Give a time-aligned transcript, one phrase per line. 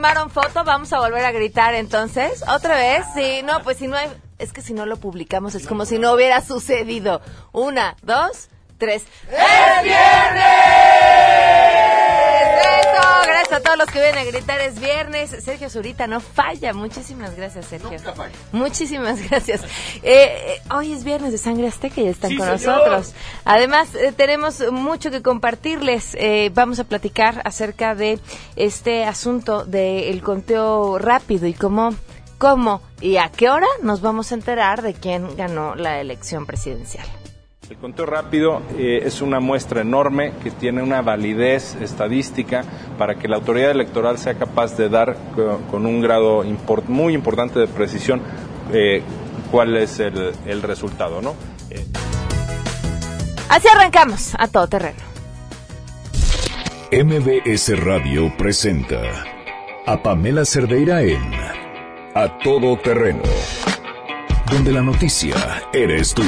[0.00, 2.42] tomaron foto, vamos a volver a gritar entonces.
[2.48, 3.04] ¿Otra vez?
[3.14, 4.08] Sí, no, pues si no hay...
[4.38, 7.20] Es que si no lo publicamos es como si no hubiera sucedido.
[7.52, 9.04] Una, dos, tres.
[9.28, 10.89] ¡Es viernes!
[13.64, 14.60] Todos los que vienen a gritar.
[14.60, 15.30] Es viernes.
[15.44, 16.72] Sergio Zurita no falla.
[16.72, 17.90] Muchísimas gracias, Sergio.
[18.52, 19.62] Muchísimas gracias.
[19.62, 22.76] Eh, eh, hoy es viernes de Sangre Azteca y están Sí, con señor.
[22.78, 23.14] nosotros.
[23.44, 26.14] Además, eh, tenemos mucho que compartirles.
[26.14, 28.18] Eh, vamos a platicar acerca de
[28.56, 31.94] este asunto del conteo rápido y cómo,
[32.38, 37.06] cómo y a qué hora nos vamos a enterar de quién ganó la elección presidencial.
[37.70, 42.64] El conteo rápido eh, es una muestra enorme que tiene una validez estadística
[42.98, 47.14] para que la autoridad electoral sea capaz de dar co- con un grado import- muy
[47.14, 48.20] importante de precisión
[48.72, 49.02] eh,
[49.52, 51.34] cuál es el, el resultado, ¿no?
[51.70, 51.84] Eh,
[53.48, 54.98] Así arrancamos a todo terreno.
[56.92, 59.00] MBS Radio presenta
[59.86, 61.22] a Pamela Cerdeira en
[62.16, 63.22] A Todo Terreno,
[64.50, 65.36] donde la noticia
[65.72, 66.22] eres tú.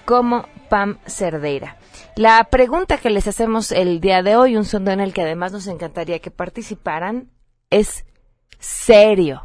[0.04, 1.76] como Pam Cerdeira.
[2.16, 5.52] La pregunta que les hacemos el día de hoy, un sondeo en el que además
[5.52, 7.30] nos encantaría que participaran,
[7.70, 8.04] es
[8.58, 9.42] serio.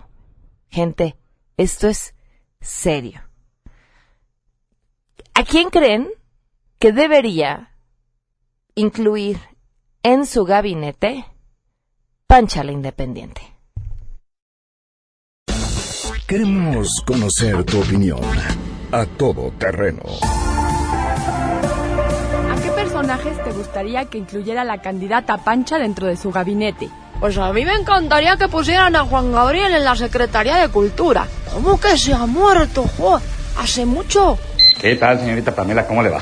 [0.70, 1.16] Gente,
[1.56, 2.14] esto es
[2.60, 3.22] serio.
[5.34, 6.10] ¿A quién creen
[6.80, 7.76] que debería
[8.76, 9.40] incluir
[10.04, 11.26] en su gabinete
[12.28, 13.42] Pancha la Independiente?
[16.28, 18.20] Queremos conocer tu opinión.
[18.92, 20.04] A Todo Terreno.
[22.98, 26.90] ¿A qué personajes te gustaría que incluyera la candidata Pancha dentro de su gabinete?
[27.20, 31.28] Pues a mí me encantaría que pusieran a Juan Gabriel en la Secretaría de Cultura.
[31.54, 33.22] ¿Cómo que se ha muerto, jo?
[33.60, 34.40] Hace mucho.
[34.82, 35.86] ¿Qué tal, señorita Pamela?
[35.86, 36.22] ¿Cómo le va?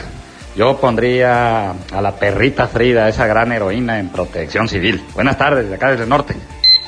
[0.58, 5.02] Yo pondría a la perrita Frida, esa gran heroína en protección civil.
[5.14, 6.36] Buenas tardes, de acá desde el norte.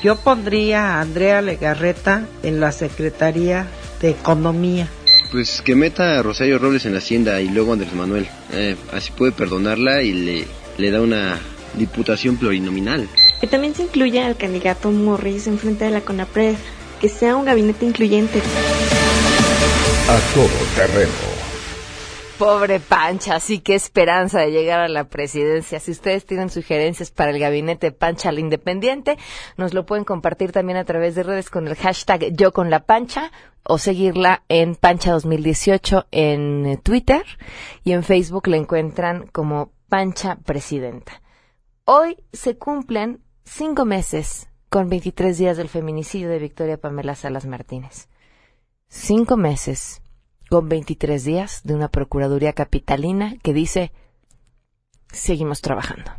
[0.03, 3.65] Yo pondría a Andrea Legarreta en la Secretaría
[4.01, 4.89] de Economía.
[5.31, 8.27] Pues que meta a Rosario Robles en la hacienda y luego Andrés Manuel.
[8.53, 11.39] Eh, así puede perdonarla y le, le da una
[11.75, 13.07] diputación plurinominal.
[13.41, 16.55] Que también se incluya al candidato Morris en frente de la CONAPRED.
[17.01, 18.41] Que sea un gabinete incluyente.
[20.09, 21.36] A Todo Terreno.
[22.37, 25.79] Pobre Pancha, sí que esperanza de llegar a la presidencia.
[25.79, 29.17] Si ustedes tienen sugerencias para el gabinete Pancha la Independiente,
[29.57, 32.81] nos lo pueden compartir también a través de redes con el hashtag Yo con la
[32.81, 33.31] Pancha
[33.63, 37.23] o seguirla en Pancha 2018 en eh, Twitter
[37.83, 41.23] y en Facebook la encuentran como Pancha Presidenta.
[41.85, 48.09] Hoy se cumplen cinco meses con 23 días del feminicidio de Victoria Pamela Salas Martínez.
[48.89, 50.01] Cinco meses
[50.49, 53.91] con 23 días de una Procuraduría Capitalina que dice,
[55.11, 56.11] seguimos trabajando.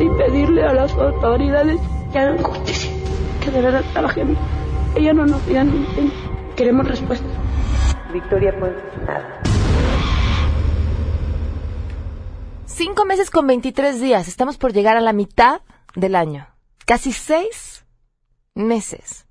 [0.00, 1.80] y pedirle a las autoridades
[2.12, 2.90] que hagan justicia,
[3.40, 4.36] que de verdad trabajen.
[4.96, 5.72] Ella no nos digan,
[6.56, 7.30] queremos respuestas.
[8.12, 8.72] Victoria, pues
[9.06, 9.40] nada.
[12.66, 14.28] Cinco meses con 23 días.
[14.28, 15.62] Estamos por llegar a la mitad
[15.94, 16.53] del año.
[16.84, 17.86] Casi seis
[18.54, 19.26] meses.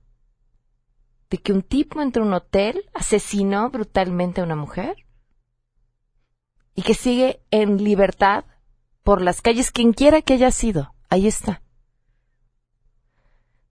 [1.30, 4.96] De que un tipo entró a un hotel, asesinó brutalmente a una mujer
[6.76, 8.46] y que sigue en libertad
[9.04, 10.94] por las calles, quien quiera que haya sido.
[11.10, 11.62] Ahí está.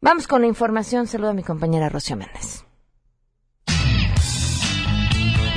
[0.00, 1.06] Vamos con la información.
[1.06, 2.64] Saludo a mi compañera Rocío Méndez.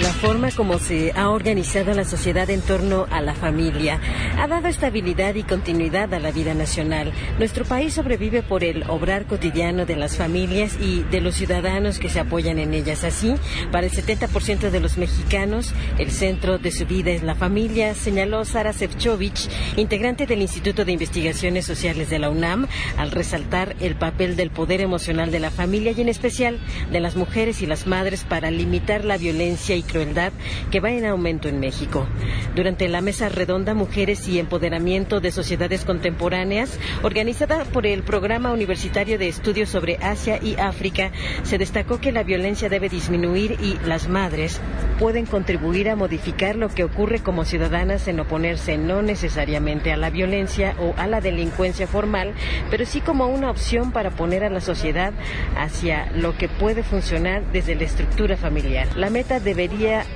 [0.01, 4.01] La forma como se ha organizado la sociedad en torno a la familia
[4.37, 7.13] ha dado estabilidad y continuidad a la vida nacional.
[7.39, 12.09] Nuestro país sobrevive por el obrar cotidiano de las familias y de los ciudadanos que
[12.09, 13.05] se apoyan en ellas.
[13.05, 13.35] Así,
[13.71, 18.43] para el 70% de los mexicanos, el centro de su vida es la familia, señaló
[18.43, 22.67] Sara Sefcovic, integrante del Instituto de Investigaciones Sociales de la UNAM,
[22.97, 26.59] al resaltar el papel del poder emocional de la familia y en especial
[26.91, 30.33] de las mujeres y las madres para limitar la violencia y crueldad
[30.71, 32.07] que va en aumento en México.
[32.55, 39.17] Durante la mesa redonda Mujeres y Empoderamiento de Sociedades Contemporáneas, organizada por el Programa Universitario
[39.17, 41.11] de Estudios sobre Asia y África,
[41.43, 44.59] se destacó que la violencia debe disminuir y las madres
[44.99, 50.09] pueden contribuir a modificar lo que ocurre como ciudadanas en oponerse no necesariamente a la
[50.09, 52.33] violencia o a la delincuencia formal,
[52.69, 55.13] pero sí como una opción para poner a la sociedad
[55.57, 58.87] hacia lo que puede funcionar desde la estructura familiar.
[58.95, 59.74] La meta debería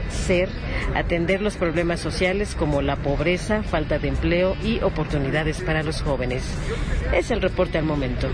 [0.10, 0.50] ser
[0.96, 6.44] atender los problemas sociales como la pobreza, falta de empleo y oportunidades para los jóvenes.
[7.14, 8.30] Es el reporte al momento.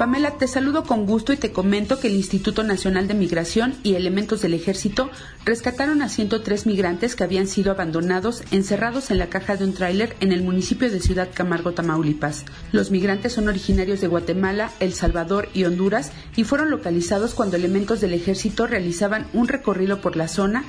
[0.00, 3.96] Pamela, te saludo con gusto y te comento que el Instituto Nacional de Migración y
[3.96, 5.10] elementos del Ejército
[5.44, 10.16] rescataron a 103 migrantes que habían sido abandonados, encerrados en la caja de un tráiler
[10.20, 12.46] en el municipio de Ciudad Camargo, Tamaulipas.
[12.72, 18.00] Los migrantes son originarios de Guatemala, El Salvador y Honduras y fueron localizados cuando elementos
[18.00, 20.64] del Ejército realizaban un recorrido por la zona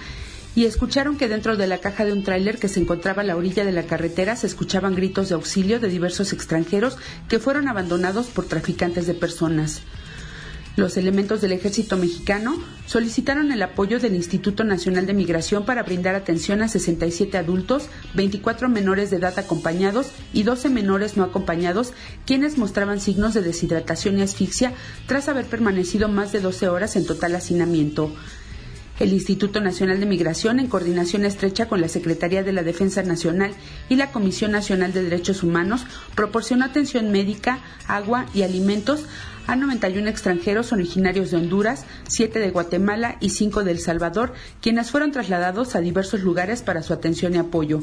[0.55, 3.35] y escucharon que dentro de la caja de un tráiler que se encontraba a la
[3.35, 6.97] orilla de la carretera se escuchaban gritos de auxilio de diversos extranjeros
[7.29, 9.81] que fueron abandonados por traficantes de personas.
[10.77, 12.55] Los elementos del ejército mexicano
[12.85, 18.69] solicitaron el apoyo del Instituto Nacional de Migración para brindar atención a 67 adultos, 24
[18.69, 21.91] menores de edad acompañados y 12 menores no acompañados,
[22.25, 24.73] quienes mostraban signos de deshidratación y asfixia
[25.07, 28.13] tras haber permanecido más de 12 horas en total hacinamiento.
[29.01, 33.55] El Instituto Nacional de Migración, en coordinación estrecha con la Secretaría de la Defensa Nacional
[33.89, 39.07] y la Comisión Nacional de Derechos Humanos, proporcionó atención médica, agua y alimentos
[39.47, 44.91] a 91 extranjeros originarios de Honduras, 7 de Guatemala y 5 de El Salvador, quienes
[44.91, 47.79] fueron trasladados a diversos lugares para su atención y apoyo.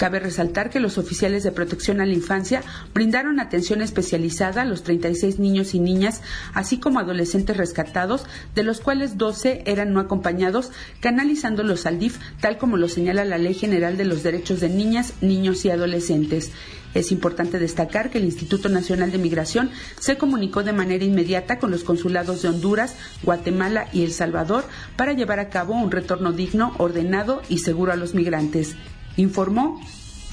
[0.00, 2.62] Cabe resaltar que los oficiales de protección a la infancia
[2.94, 6.22] brindaron atención especializada a los 36 niños y niñas,
[6.54, 8.24] así como adolescentes rescatados,
[8.54, 10.70] de los cuales 12 eran no acompañados,
[11.00, 15.12] canalizándolos al DIF, tal como lo señala la Ley General de los Derechos de Niñas,
[15.20, 16.50] Niños y Adolescentes.
[16.94, 19.68] Es importante destacar que el Instituto Nacional de Migración
[20.00, 24.64] se comunicó de manera inmediata con los consulados de Honduras, Guatemala y El Salvador
[24.96, 28.76] para llevar a cabo un retorno digno, ordenado y seguro a los migrantes.
[29.20, 29.78] Informó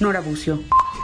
[0.00, 0.62] Nora Bucio.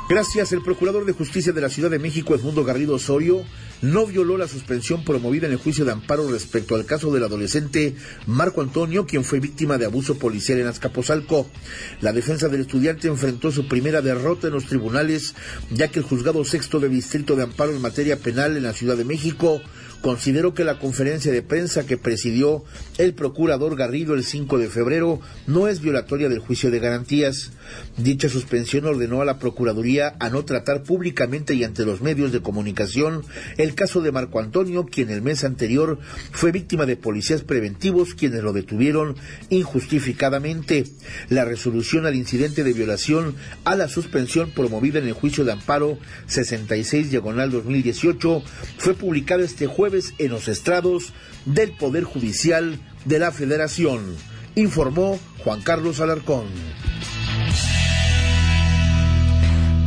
[0.08, 0.52] Gracias.
[0.52, 3.44] El Procurador de Justicia de la Ciudad de México, Edmundo Garrido Osorio,
[3.82, 7.94] no violó la suspensión promovida en el juicio de amparo respecto al caso del adolescente
[8.26, 11.46] Marco Antonio, quien fue víctima de abuso policial en Azcapotzalco.
[12.00, 15.34] La defensa del estudiante enfrentó su primera derrota en los tribunales,
[15.70, 18.96] ya que el juzgado sexto de distrito de amparo en materia penal en la Ciudad
[18.96, 19.60] de México
[20.04, 22.62] consideró que la conferencia de prensa que presidió
[22.98, 27.52] el procurador Garrido el 5 de febrero no es violatoria del juicio de garantías.
[27.96, 32.42] Dicha suspensión ordenó a la Procuraduría a no tratar públicamente y ante los medios de
[32.42, 33.22] comunicación
[33.56, 35.98] el caso de Marco Antonio, quien el mes anterior
[36.32, 39.16] fue víctima de policías preventivos quienes lo detuvieron
[39.50, 40.84] injustificadamente.
[41.28, 45.98] La resolución al incidente de violación a la suspensión promovida en el juicio de amparo
[46.26, 48.42] 66 diagonal 2018
[48.78, 51.12] fue publicada este jueves en los estrados
[51.44, 54.00] del Poder Judicial de la Federación,
[54.54, 56.46] informó Juan Carlos Alarcón.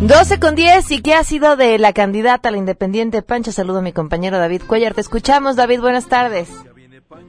[0.01, 3.51] 12 con 10, ¿y qué ha sido de la candidata a la independiente Pancha?
[3.51, 4.93] Saludo a mi compañero David Cuellar.
[4.93, 6.63] Te escuchamos, David, buenas tardes.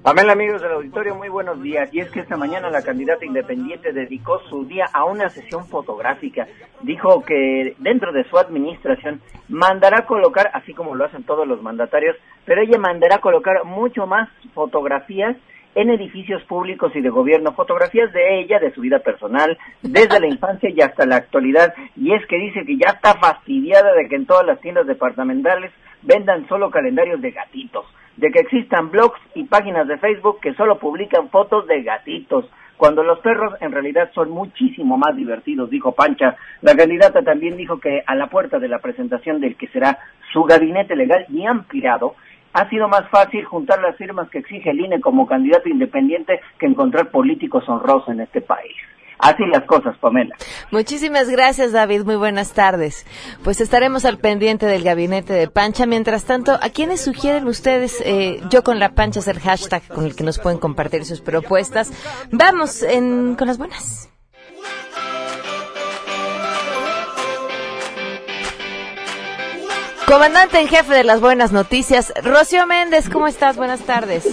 [0.05, 1.89] Amén, amigos del auditorio, muy buenos días.
[1.95, 6.47] Y es que esta mañana la candidata independiente dedicó su día a una sesión fotográfica.
[6.83, 12.17] Dijo que dentro de su administración mandará colocar, así como lo hacen todos los mandatarios,
[12.45, 15.37] pero ella mandará colocar mucho más fotografías
[15.75, 20.27] en edificios públicos y de gobierno, fotografías de ella, de su vida personal, desde la
[20.35, 21.75] infancia y hasta la actualidad.
[21.97, 25.73] Y es que dice que ya está fastidiada de que en todas las tiendas departamentales
[26.03, 30.79] vendan solo calendarios de gatitos, de que existan blogs y páginas de Facebook que solo
[30.79, 32.47] publican fotos de gatitos,
[32.79, 36.37] cuando los perros en realidad son muchísimo más divertidos, dijo Pancha.
[36.63, 39.99] La candidata también dijo que a la puerta de la presentación del que será
[40.33, 42.15] su gabinete legal y ampliado,
[42.53, 46.67] ha sido más fácil juntar las firmas que exige el INE como candidato independiente que
[46.67, 48.75] encontrar políticos honrosos en este país.
[49.19, 50.37] Así las cosas, Pamela.
[50.71, 52.05] Muchísimas gracias, David.
[52.05, 53.05] Muy buenas tardes.
[53.43, 55.87] Pues estaremos al pendiente del gabinete de Pancha.
[55.87, 58.01] Mientras tanto, ¿a quiénes sugieren ustedes?
[58.05, 61.21] Eh, yo con la Pancha es el hashtag con el que nos pueden compartir sus
[61.21, 61.93] propuestas.
[62.31, 64.09] Vamos en, con las buenas.
[70.09, 73.59] Comandante en jefe de las buenas noticias, Rocío Méndez, ¿cómo estás?
[73.59, 74.25] Buenas tardes.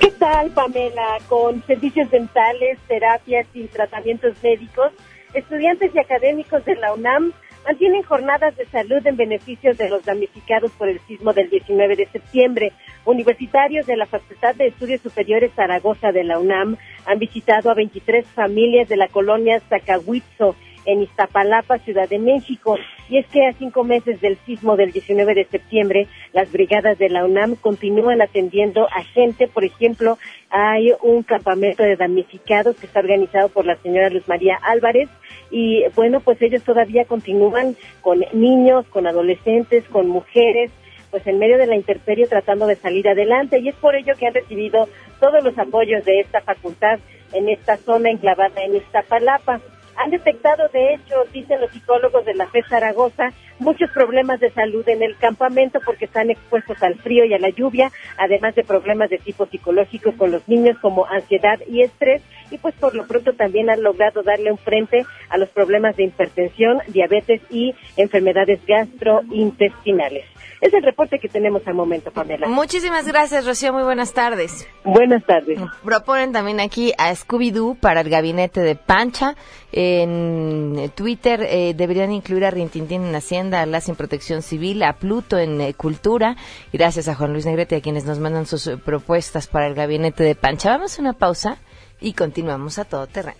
[0.00, 1.18] ¿Qué tal, Pamela?
[1.28, 4.92] Con servicios dentales, terapias y tratamientos médicos,
[5.34, 7.32] estudiantes y académicos de la UNAM
[7.64, 12.06] mantienen jornadas de salud en beneficio de los damnificados por el sismo del 19 de
[12.06, 12.72] septiembre.
[13.04, 18.24] Universitarios de la Facultad de Estudios Superiores Zaragoza de la UNAM han visitado a 23
[18.28, 20.54] familias de la colonia Zacahuitzo
[20.86, 22.78] en Iztapalapa, Ciudad de México.
[23.08, 27.08] Y es que a cinco meses del sismo del 19 de septiembre, las brigadas de
[27.08, 29.48] la UNAM continúan atendiendo a gente.
[29.48, 30.18] Por ejemplo,
[30.50, 35.08] hay un campamento de damnificados que está organizado por la señora Luz María Álvarez.
[35.50, 40.70] Y bueno, pues ellos todavía continúan con niños, con adolescentes, con mujeres,
[41.10, 43.58] pues en medio de la intemperie tratando de salir adelante.
[43.58, 44.88] Y es por ello que han recibido
[45.20, 46.98] todos los apoyos de esta facultad
[47.32, 49.60] en esta zona enclavada en Iztapalapa.
[49.96, 54.86] Han detectado, de hecho, dicen los psicólogos de la FE Zaragoza, muchos problemas de salud
[54.88, 59.08] en el campamento porque están expuestos al frío y a la lluvia, además de problemas
[59.08, 63.32] de tipo psicológico con los niños como ansiedad y estrés, y pues por lo pronto
[63.32, 70.35] también han logrado darle un frente a los problemas de hipertensión, diabetes y enfermedades gastrointestinales.
[70.60, 72.48] Es el reporte que tenemos al momento, Pamela.
[72.48, 73.72] Muchísimas gracias, Rocío.
[73.72, 74.66] Muy buenas tardes.
[74.84, 75.58] Buenas tardes.
[75.84, 79.36] Proponen también aquí a Scooby-Doo para el gabinete de Pancha.
[79.72, 84.94] En Twitter eh, deberían incluir a Rintintín en Hacienda, a La Sin Protección Civil, a
[84.94, 86.36] Pluto en eh, Cultura.
[86.72, 90.24] Gracias a Juan Luis Negrete, a quienes nos mandan sus eh, propuestas para el gabinete
[90.24, 90.70] de Pancha.
[90.70, 91.58] Vamos a una pausa
[92.00, 93.36] y continuamos a todo terreno.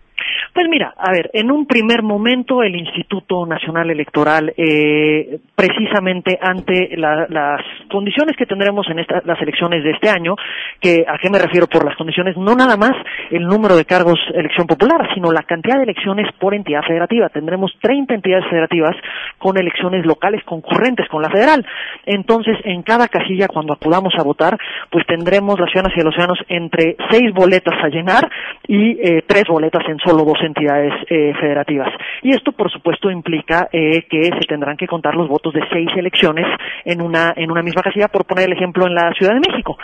[0.54, 6.90] Pues mira, a ver, en un primer momento el Instituto Nacional Electoral, eh, precisamente ante
[6.98, 10.36] la- las condiciones que tendremos en esta- las elecciones de este año,
[10.82, 12.92] que a qué me refiero por las condiciones, no nada más
[13.30, 17.30] el número de cargos elección popular, sino la cantidad de elecciones por entidad federativa.
[17.30, 18.96] Tendremos 30 entidades federativas
[19.38, 21.66] con elecciones locales concurrentes con la federal.
[22.06, 24.58] Entonces, en cada casilla, cuando acudamos a votar,
[24.90, 28.30] pues tendremos las ciudadanas y los ciudadanos entre seis boletas a llenar
[28.68, 31.90] y eh, tres boletas en solo dos entidades eh, federativas.
[32.22, 35.90] Y esto, por supuesto, implica eh, que se tendrán que contar los votos de seis
[35.96, 36.46] elecciones
[36.86, 39.78] en una, en una misma casilla, por poner el ejemplo en la Ciudad de México.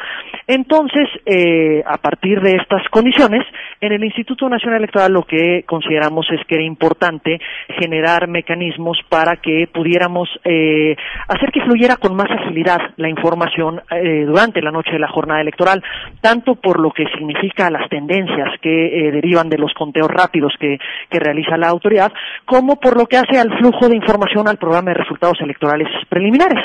[0.47, 3.43] Entonces, eh, a partir de estas condiciones,
[3.81, 7.39] en el Instituto Nacional Electoral lo que consideramos es que era importante
[7.79, 10.95] generar mecanismos para que pudiéramos eh,
[11.27, 15.41] hacer que fluyera con más agilidad la información eh, durante la noche de la jornada
[15.41, 15.83] electoral,
[16.21, 20.77] tanto por lo que significa las tendencias que eh, derivan de los conteos rápidos que,
[21.09, 22.11] que realiza la autoridad,
[22.45, 26.63] como por lo que hace al flujo de información al programa de resultados electorales preliminares.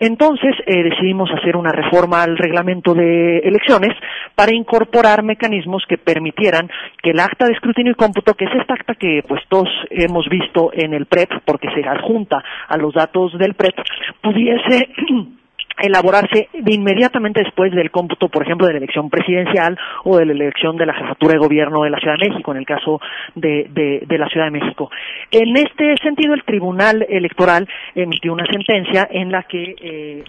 [0.00, 3.90] Entonces eh, decidimos hacer una reforma al reglamento de elecciones
[4.34, 6.70] para incorporar mecanismos que permitieran
[7.02, 10.28] que el acta de escrutinio y cómputo, que es esta acta que pues todos hemos
[10.28, 13.74] visto en el PREP, porque se adjunta a los datos del PREP,
[14.22, 14.88] pudiese
[15.80, 20.32] elaborarse de inmediatamente después del cómputo, por ejemplo, de la elección presidencial o de la
[20.32, 23.00] elección de la jefatura de gobierno de la Ciudad de México, en el caso
[23.34, 24.90] de, de, de la Ciudad de México.
[25.30, 30.24] En este sentido, el Tribunal Electoral emitió una sentencia en la que eh,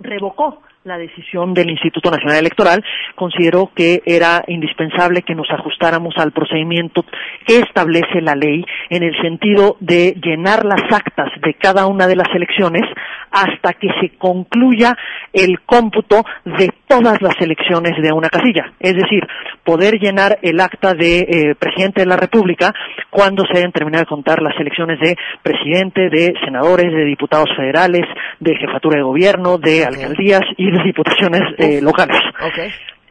[0.00, 6.32] revocó la decisión del Instituto Nacional Electoral, consideró que era indispensable que nos ajustáramos al
[6.32, 7.04] procedimiento
[7.46, 12.16] que establece la ley en el sentido de llenar las actas de cada una de
[12.16, 12.82] las elecciones
[13.34, 14.96] hasta que se concluya
[15.32, 18.72] el cómputo de todas las elecciones de una casilla.
[18.78, 19.26] Es decir,
[19.64, 22.72] poder llenar el acta de eh, presidente de la República
[23.10, 28.02] cuando se deben terminar de contar las elecciones de presidente, de senadores, de diputados federales,
[28.38, 32.20] de jefatura de gobierno, de alcaldías y de diputaciones eh, locales.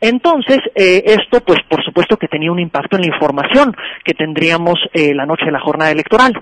[0.06, 4.78] Entonces, eh, esto, pues, por supuesto que tenía un impacto en la información que tendríamos
[4.92, 6.34] eh, la noche de la jornada electoral.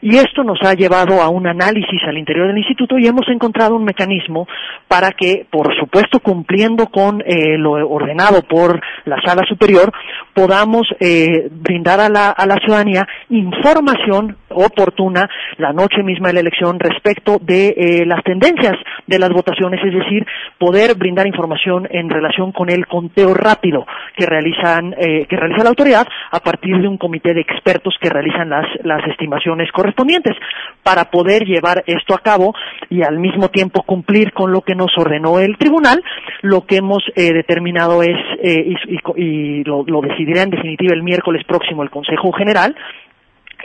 [0.00, 3.74] Y esto nos ha llevado a un análisis al interior del instituto y hemos encontrado
[3.74, 4.46] un mecanismo
[4.86, 9.92] para que, por supuesto, cumpliendo con eh, lo ordenado por la sala superior,
[10.32, 16.40] podamos eh, brindar a la, a la ciudadanía información oportuna la noche misma de la
[16.40, 18.74] elección respecto de eh, las tendencias
[19.06, 20.26] de las votaciones, es decir,
[20.58, 23.86] poder brindar información en relación con el conteo rápido
[24.16, 28.10] que realizan eh, que realiza la autoridad a partir de un comité de expertos que
[28.10, 30.34] realizan las, las estimaciones correspondientes
[30.82, 32.54] para poder llevar esto a cabo
[32.90, 36.02] y al mismo tiempo cumplir con lo que nos ordenó el tribunal,
[36.42, 41.02] lo que hemos eh, determinado es eh, y, y- lo, lo decidirá en definitiva el
[41.02, 42.74] miércoles próximo el Consejo General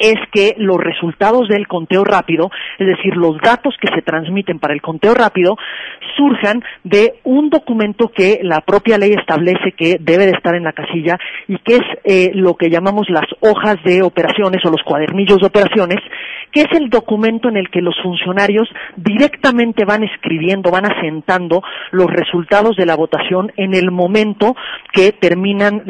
[0.04, 4.74] es que los resultados del conteo rápido, es decir, los datos que se transmiten para
[4.74, 5.56] el conteo rápido,
[6.18, 10.74] surjan de un documento que la propia ley establece que debe de estar en la
[10.74, 11.18] casilla
[11.48, 15.48] y que es eh, lo que llamamos las hojas de operaciones o los cuadernillos de
[15.48, 16.00] operaciones,
[16.54, 22.08] que es el documento en el que los funcionarios directamente van escribiendo, van asentando los
[22.08, 24.56] resultados de la votación en el momento
[24.92, 25.84] que terminan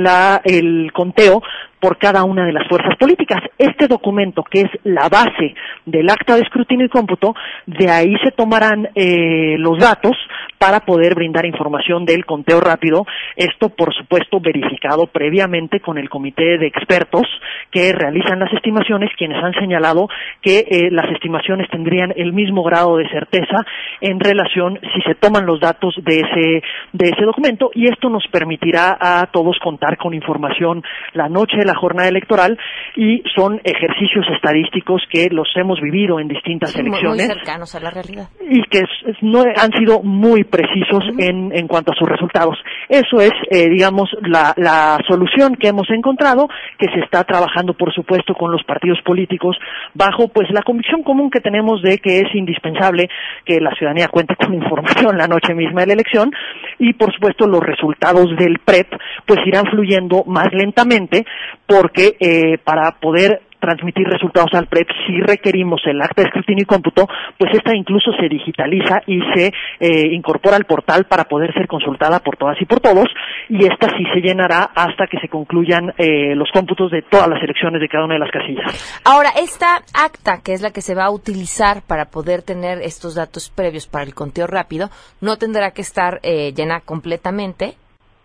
[0.46, 1.41] el conteo
[1.84, 3.41] por cada una de las fuerzas políticas.
[3.58, 5.53] Este documento, que es la base
[5.86, 7.36] del acta de escrutinio y cómputo,
[7.67, 10.15] de ahí se tomarán eh, los datos
[10.58, 13.05] para poder brindar información del conteo rápido.
[13.36, 17.24] Esto, por supuesto, verificado previamente con el comité de expertos
[17.69, 20.08] que realizan las estimaciones, quienes han señalado
[20.41, 23.66] que eh, las estimaciones tendrían el mismo grado de certeza
[24.02, 26.63] en relación si se toman los datos de ese,
[26.94, 31.66] de ese documento y esto nos permitirá a todos contar con información la noche de
[31.66, 32.58] la jornada electoral
[32.96, 37.76] y son ejercicios estadísticos que los hemos vivido en distintas Sí, muy, muy elecciones cercanos
[37.76, 38.28] a la realidad.
[38.42, 38.82] y que
[39.22, 42.58] no han sido muy precisos en, en cuanto a sus resultados.
[42.89, 47.94] Eso es, eh, digamos, la, la solución que hemos encontrado, que se está trabajando, por
[47.94, 49.58] supuesto, con los partidos políticos,
[49.94, 53.10] bajo pues la convicción común que tenemos de que es indispensable
[53.45, 56.32] que la ciudadanía cuente con información la noche misma de la elección
[56.79, 58.88] y, por supuesto, los resultados del PREP
[59.25, 61.25] pues irán fluyendo más lentamente
[61.67, 66.65] porque eh, para poder transmitir resultados al PREP si requerimos el acta de escrutinio y
[66.65, 71.67] cómputo, pues esta incluso se digitaliza y se eh, incorpora al portal para poder ser
[71.67, 73.08] consultada por todas y por todos
[73.47, 77.41] y esta sí se llenará hasta que se concluyan eh, los cómputos de todas las
[77.41, 79.02] elecciones de cada una de las casillas.
[79.06, 83.15] Ahora, esta acta, que es la que se va a utilizar para poder tener estos
[83.15, 84.89] datos previos para el conteo rápido,
[85.21, 87.76] no tendrá que estar eh, llena completamente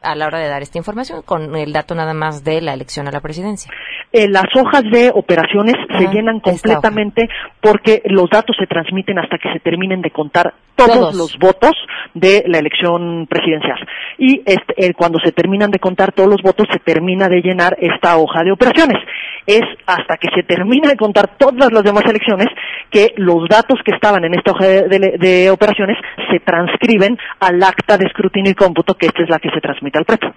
[0.03, 3.09] a la hora de dar esta información, con el dato nada más de la elección
[3.09, 3.71] a la presidencia.
[4.13, 7.29] Eh, las hojas de operaciones se llenan completamente
[7.61, 11.15] porque los datos se transmiten hasta que se terminen de contar todos, Todos.
[11.17, 11.73] los votos
[12.15, 13.79] de la elección presidencial.
[14.17, 17.77] Y este, eh, cuando se terminan de contar todos los votos, se termina de llenar
[17.81, 18.97] esta hoja de operaciones.
[19.45, 22.47] Es hasta que se termina de contar todas las demás elecciones
[22.91, 25.97] que los datos que estaban en esta hoja de, de- de operaciones
[26.31, 29.99] se transcriben al acta de escrutinio y cómputo, que esta es la que se transmite
[29.99, 30.29] al preto.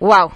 [0.00, 0.32] Wow.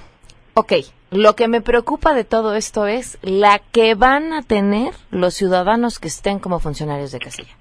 [0.54, 0.72] Ok.
[1.10, 5.98] Lo que me preocupa de todo esto es la que van a tener los ciudadanos
[5.98, 7.54] que estén como funcionarios de casilla.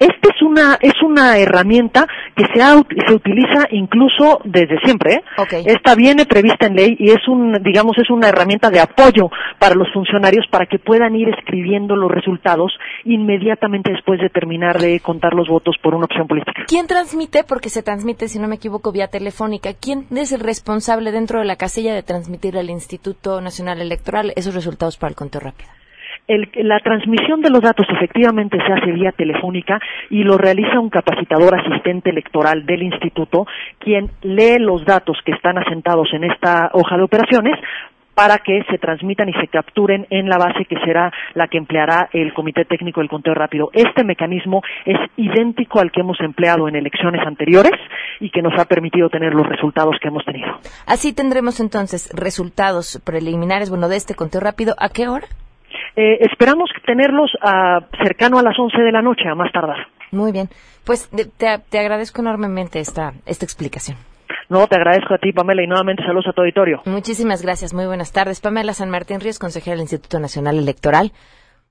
[0.00, 2.72] Esta es una es una herramienta que se, ha
[3.06, 5.12] se utiliza incluso desde siempre.
[5.12, 5.22] ¿eh?
[5.66, 9.74] Esta viene prevista en ley y es un digamos es una herramienta de apoyo para
[9.74, 12.72] los funcionarios para que puedan ir escribiendo los resultados
[13.04, 16.64] inmediatamente después de terminar de contar los votos por una opción política.
[16.66, 17.44] ¿Quién transmite?
[17.44, 19.74] Porque se transmite, si no me equivoco, vía telefónica.
[19.74, 24.54] ¿Quién es el responsable dentro de la casilla de transmitir al Instituto Nacional Electoral esos
[24.54, 25.68] resultados para el conteo rápido?
[26.28, 29.80] El- la transmisión de los datos efectivamente se hace vía telefónica
[30.10, 33.46] y lo realiza un capacitador asistente electoral del instituto,
[33.78, 37.58] quien lee los datos que están asentados en esta hoja de operaciones
[38.14, 42.10] para que se transmitan y se capturen en la base que será la que empleará
[42.12, 43.70] el Comité Técnico del Conteo Rápido.
[43.72, 47.72] Este mecanismo es idéntico al que hemos empleado en elecciones anteriores
[48.20, 50.48] y que nos ha permitido tener los resultados que hemos tenido.
[50.86, 54.74] Así tendremos entonces resultados preliminares, bueno, de este conteo rápido.
[54.78, 55.26] ¿A qué hora?
[55.96, 59.86] Eh, esperamos tenerlos ah, cercano a las 11 de la noche, a más tardar.
[60.12, 60.48] Muy bien.
[60.84, 63.96] Pues te agradezco enormemente esta, esta explicación.
[64.50, 66.82] No, te agradezco a ti, Pamela, y nuevamente saludos a tu auditorio.
[66.84, 67.72] Muchísimas gracias.
[67.72, 68.40] Muy buenas tardes.
[68.40, 71.12] Pamela San Martín Ríos, consejera del Instituto Nacional Electoral.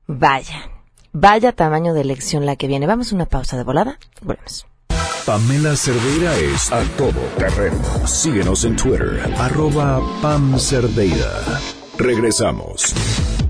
[0.07, 0.69] Vaya,
[1.11, 2.87] vaya tamaño de elección la que viene.
[2.87, 3.97] Vamos a una pausa de volada.
[4.21, 4.65] Volvemos.
[5.25, 7.83] Pamela Cerdeira es a todo terreno.
[8.07, 11.29] Síguenos en Twitter, arroba Pam Cerdeira.
[11.97, 12.95] Regresamos.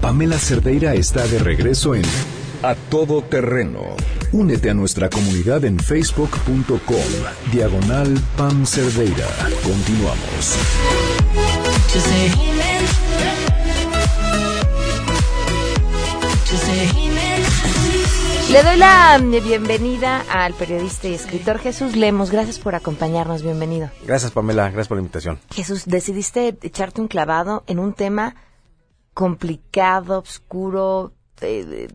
[0.02, 2.04] Pamela Cerdeira está de regreso en
[2.64, 3.82] A Todo Terreno.
[4.32, 9.28] Únete a nuestra comunidad en facebook.com, diagonal Pam Cerdeira.
[9.62, 10.58] Continuamos.
[18.52, 22.32] Le doy la mm, bienvenida al periodista y escritor Jesús Lemos.
[22.32, 23.44] Gracias por acompañarnos.
[23.44, 23.90] Bienvenido.
[24.06, 24.64] Gracias, Pamela.
[24.70, 25.40] Gracias por la invitación.
[25.52, 28.36] Jesús, decidiste echarte un clavado en un tema
[29.20, 31.90] complicado, oscuro, de-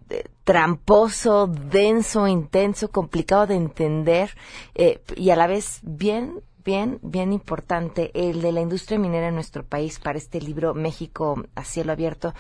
[0.45, 4.37] tramposo, denso, intenso, complicado de entender
[4.75, 9.37] eh, y a la vez bien, bien, bien importante, el de la industria minera en
[9.37, 12.35] nuestro país para este libro México a cielo abierto.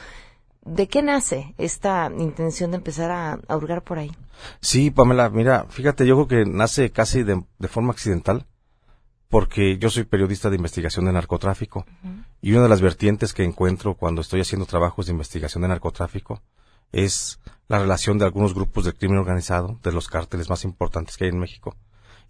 [0.66, 4.12] ¿De qué nace esta intención de empezar a, a hurgar por ahí?
[4.60, 8.44] Sí, Pamela, mira, fíjate, yo creo que nace casi de forma accidental,
[9.28, 11.86] porque yo soy periodista de investigación de narcotráfico,
[12.40, 16.42] y una de las vertientes que encuentro cuando estoy haciendo trabajos de investigación de narcotráfico
[16.92, 21.24] es la relación de algunos grupos del crimen organizado, de los cárteles más importantes que
[21.24, 21.74] hay en México,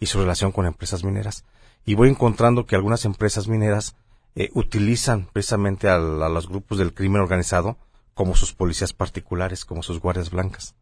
[0.00, 1.44] y su relación con empresas mineras.
[1.84, 3.96] Y voy encontrando que algunas empresas mineras
[4.36, 7.76] eh, utilizan precisamente al- a los grupos del crimen organizado
[8.14, 10.74] como sus policías particulares, como sus guardias blancas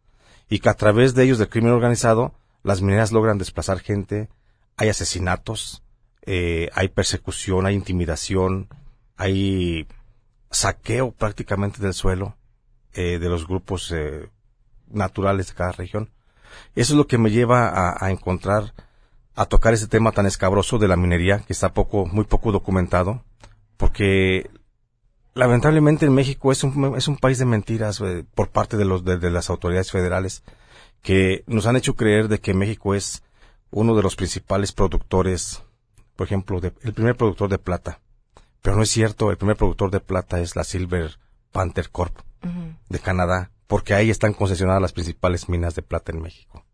[0.48, 4.28] y que a través de ellos del crimen organizado las mineras logran desplazar gente,
[4.76, 5.81] hay asesinatos,
[6.24, 8.68] eh, hay persecución, hay intimidación,
[9.16, 9.86] hay
[10.50, 12.36] saqueo prácticamente del suelo
[12.94, 14.28] eh, de los grupos eh,
[14.88, 16.10] naturales de cada región.
[16.74, 18.74] Eso es lo que me lleva a, a encontrar,
[19.34, 23.24] a tocar ese tema tan escabroso de la minería que está poco, muy poco documentado,
[23.76, 24.50] porque
[25.34, 29.04] lamentablemente en México es un, es un país de mentiras eh, por parte de, los,
[29.04, 30.42] de, de las autoridades federales
[31.00, 33.22] que nos han hecho creer de que México es
[33.70, 35.62] uno de los principales productores,
[36.16, 38.00] por ejemplo, de- el primer productor de plata.
[38.60, 41.18] Pero no es cierto, el primer productor de plata es la Silver
[41.50, 42.16] Panther Corp
[42.88, 46.64] de Canadá, porque ahí están concesionadas las principales minas de plata en México.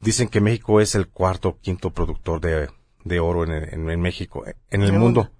[0.00, 2.68] Dicen que México es el cuarto o quinto productor de,
[3.04, 5.30] de oro en, en- en México, en el mundo.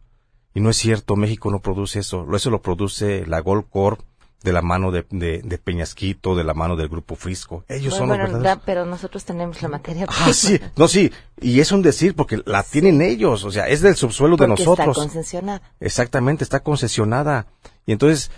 [0.54, 2.24] Y no es cierto, México no produce eso.
[2.26, 4.00] Lo- Eso lo produce la Gold Corp
[4.42, 7.64] de la mano de, de, de Peñasquito, de la mano del grupo Frisco.
[7.68, 8.42] Ellos son los bueno, verdaderos.
[8.60, 12.40] da- pero nosotros tenemos la materia Ah, sí, no, sí, y es un decir porque
[12.46, 14.88] la tienen ellos, o sea, es del subsuelo de nosotros.
[14.96, 15.62] está concesionada.
[15.80, 17.46] Exactamente, está concesionada.
[17.84, 18.30] Y entonces,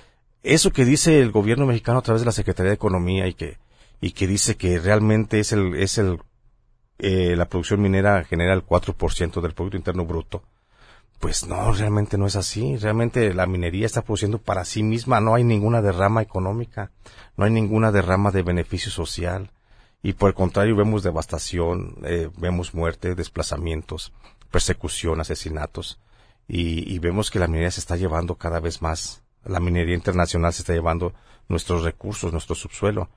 [0.42, 3.58] eso que dice el gobierno mexicano a través de la Secretaría de Economía y que,
[4.00, 6.18] y que dice que realmente es el, es el,
[6.98, 10.42] eh, la producción minera genera el 4% del Producto Interno Bruto.
[11.22, 12.76] Pues no, realmente no es así.
[12.78, 15.20] Realmente la minería está produciendo para sí misma.
[15.20, 16.90] No hay ninguna derrama económica.
[17.36, 19.52] No hay ninguna derrama de beneficio social.
[20.02, 24.12] Y por el contrario, vemos devastación, eh, vemos muerte, desplazamientos,
[24.50, 26.00] persecución, asesinatos.
[26.48, 29.22] Y, y vemos que la minería se está llevando cada vez más.
[29.44, 31.14] La minería internacional se está llevando
[31.46, 33.10] nuestros recursos, nuestro subsuelo.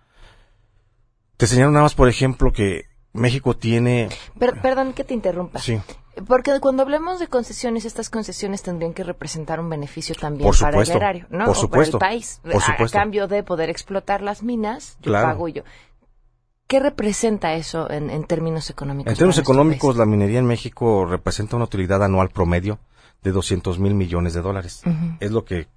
[1.38, 2.86] Te señalo nada más, por ejemplo, que
[3.16, 4.10] México tiene...
[4.40, 5.60] Per- perdón que te interrumpa.
[5.60, 5.80] Sí.
[6.28, 10.82] Porque cuando hablemos de concesiones, estas concesiones tendrían que representar un beneficio también Por para
[10.82, 11.46] el erario, ¿no?
[11.46, 12.40] por O supuesto, para el país.
[12.44, 12.98] por A- supuesto.
[12.98, 15.28] A, cambio de poder explotar las minas, yo Claro.
[15.28, 15.64] pago yo.
[16.68, 19.12] ¿Qué representa eso en, en términos económicos?
[19.12, 22.80] En términos económicos, la minería en México representa una utilidad anual promedio
[23.22, 24.82] de 200 mil millones de dólares.
[25.20, 25.68] Es lo que,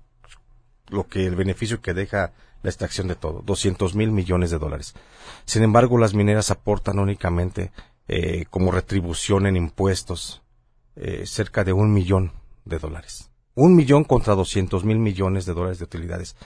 [0.88, 4.94] lo que el beneficio que deja la extracción de todo, 200 mil millones de dólares.
[5.44, 7.70] Sin embargo, las mineras aportan únicamente
[8.08, 10.42] eh, como retribución en impuestos
[10.96, 12.32] eh, cerca de un millón
[12.64, 13.30] de dólares.
[13.54, 16.36] Un millón contra 200 mil millones de dólares de utilidades.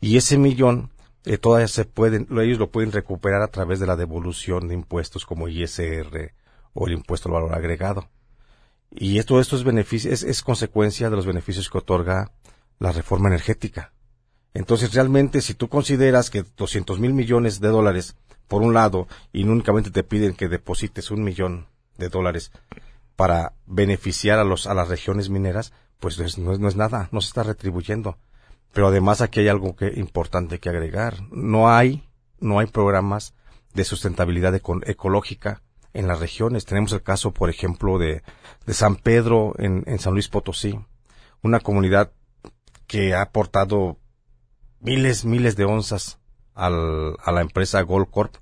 [0.00, 0.90] Y ese millón
[1.24, 4.74] eh, todavía se pueden, lo- ellos lo pueden recuperar a través de la devolución de
[4.74, 6.32] impuestos como ISR
[6.74, 8.08] o el impuesto al valor agregado.
[8.90, 12.32] Y esto, esto es beneficio, es, es consecuencia de los beneficios que otorga
[12.78, 13.92] la reforma energética.
[14.58, 18.16] Entonces, realmente, si tú consideras que 200 mil millones de dólares,
[18.48, 22.50] por un lado, y únicamente te piden que deposites un millón de dólares
[23.14, 27.20] para beneficiar a los, a las regiones mineras, pues no es, no es, nada, no
[27.20, 28.18] se está retribuyendo.
[28.72, 31.14] Pero además aquí hay algo que importante que agregar.
[31.30, 32.02] No hay,
[32.40, 33.34] no hay programas
[33.74, 35.62] de sustentabilidad eco- ecológica
[35.94, 36.64] en las regiones.
[36.64, 38.22] Tenemos el caso, por ejemplo, de,
[38.66, 40.80] de San Pedro en, en San Luis Potosí,
[41.42, 42.10] una comunidad
[42.88, 43.98] que ha aportado
[44.80, 46.18] miles, miles de onzas
[46.54, 48.34] al, a la empresa Gold Corp,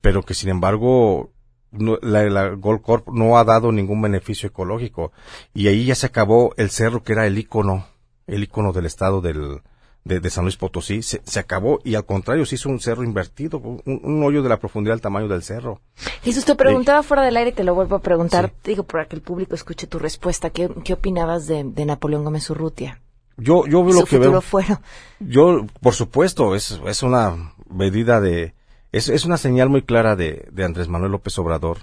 [0.00, 1.30] pero que sin embargo
[1.70, 5.12] no- la, la Gold Corp no ha dado ningún beneficio ecológico
[5.54, 7.86] y ahí ya se acabó el cerro que era el icono,
[8.26, 9.60] el icono del estado del,
[10.04, 13.02] de, de San Luis Potosí, se, se acabó y al contrario se hizo un cerro
[13.04, 15.80] invertido, un, un hoyo de la profundidad del tamaño del cerro.
[16.22, 19.22] Jesús, te preguntaba fuera del aire te lo vuelvo a preguntar, digo, para que el
[19.22, 20.50] público escuche tu respuesta.
[20.50, 23.00] ¿Qué, qué opinabas de, de Napoleón Gómez Urrutia?
[23.38, 24.40] Yo, yo veo lo que veo.
[24.40, 24.80] fuero.
[25.20, 28.54] Yo, por supuesto, es, es una medida de,
[28.90, 31.78] es, es una señal muy clara de, de Andrés Manuel López Obrador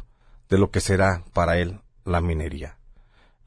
[0.50, 2.78] de lo que será para él la minería.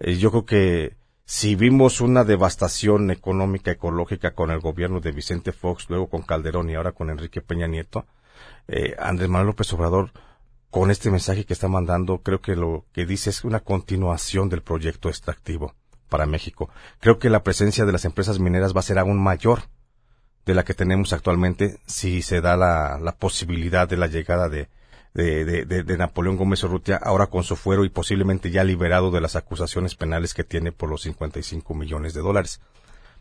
[0.01, 5.53] Eh, yo creo que si vimos una devastación económica, ecológica con el gobierno de Vicente
[5.53, 8.07] Fox, luego con Calderón y ahora con Enrique Peña Nieto,
[8.69, 10.13] eh, Andrés Manuel López Obrador,
[10.71, 14.63] con este mensaje que está mandando, creo que lo que dice es una continuación del
[14.63, 15.75] proyecto extractivo
[16.09, 16.71] para México.
[17.01, 19.63] Creo que la presencia de las empresas mineras va a ser aún mayor
[20.47, 26.37] de la que tenemos actualmente si se da la, posibilidad de la llegada de Napoleón
[26.37, 30.45] Gómez Urrutia ahora con su fuero y posiblemente ya liberado de las acusaciones penales que
[30.45, 32.61] tiene por los 55 millones de dólares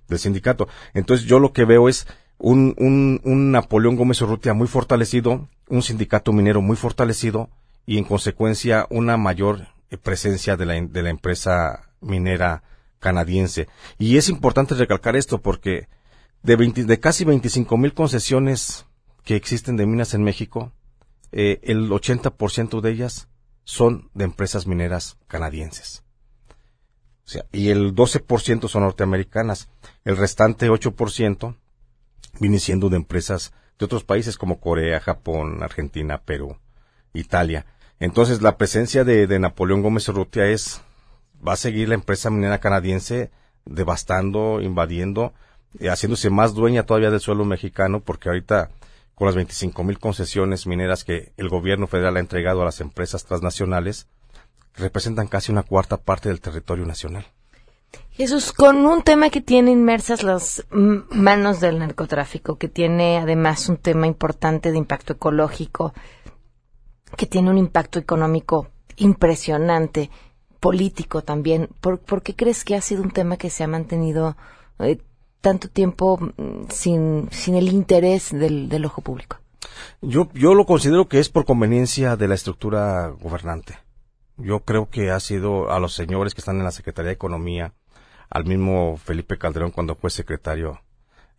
[0.08, 0.68] del sindicato.
[0.94, 5.82] Entonces yo lo que veo es un, un, un Napoleón Gómez Urrutia muy fortalecido, un
[5.82, 7.50] sindicato minero muy fortalecido
[7.86, 12.64] y en consecuencia una mayor eh, presencia de la, de la empresa minera
[13.00, 13.68] canadiense.
[13.98, 15.88] Y es importante recalcar esto porque
[16.44, 18.86] de, 20 de casi 25 mil concesiones
[19.24, 20.72] que existen de minas en México,
[21.32, 23.28] eh, el 80% de ellas
[23.64, 26.04] son de empresas mineras canadienses.
[27.52, 29.70] Y el 12% son norteamericanas.
[30.06, 31.58] El restante 8%
[32.40, 36.58] viene siendo de empresas de otros países como Corea, Japón, Argentina, Perú,
[37.14, 37.66] Italia.
[38.00, 40.82] Entonces la presencia de, de Napoleón Gómez Urrutia es,
[41.46, 43.32] va a seguir la empresa minera canadiense
[43.66, 45.34] devastando, invadiendo,
[45.82, 48.70] haciéndose más dueña todavía del suelo mexicano porque ahorita
[49.16, 53.26] con las 25 mil concesiones mineras que el gobierno federal ha entregado a las empresas
[53.26, 54.08] transnacionales,
[54.76, 57.26] representan casi una cuarta parte del territorio nacional.
[58.12, 63.78] Jesús, con un tema que tiene inmersas las manos del narcotráfico, que tiene además un
[63.78, 65.94] tema importante de impacto ecológico,
[67.16, 70.10] que tiene un impacto económico impresionante,
[70.68, 74.36] político también, ¿por, qué crees que ha sido un tema que se ha mantenido
[74.80, 74.98] eh,
[75.40, 79.38] tanto tiempo mm, sin, el interés del, ojo público?
[80.02, 83.80] Yo, yo lo considero que es por conveniencia de la estructura gobernante.
[84.36, 87.74] Yo creo que ha sido a los señores que están en la Secretaría de Economía,
[88.30, 90.82] al mismo Felipe Calderón cuando fue secretario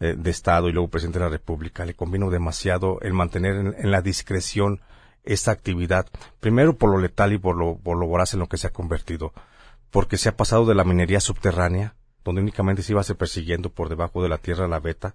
[0.01, 3.75] eh, de Estado y luego presidente de la República, le convino demasiado el mantener en,
[3.79, 4.81] en la discreción
[5.33, 6.07] esta actividad,
[6.41, 9.33] primero por lo letal y por lo, por voraz en lo que se ha convertido,
[9.91, 14.23] porque se ha pasado de la minería subterránea, donde únicamente se iba persiguiendo por debajo
[14.23, 15.15] de la tierra la veta,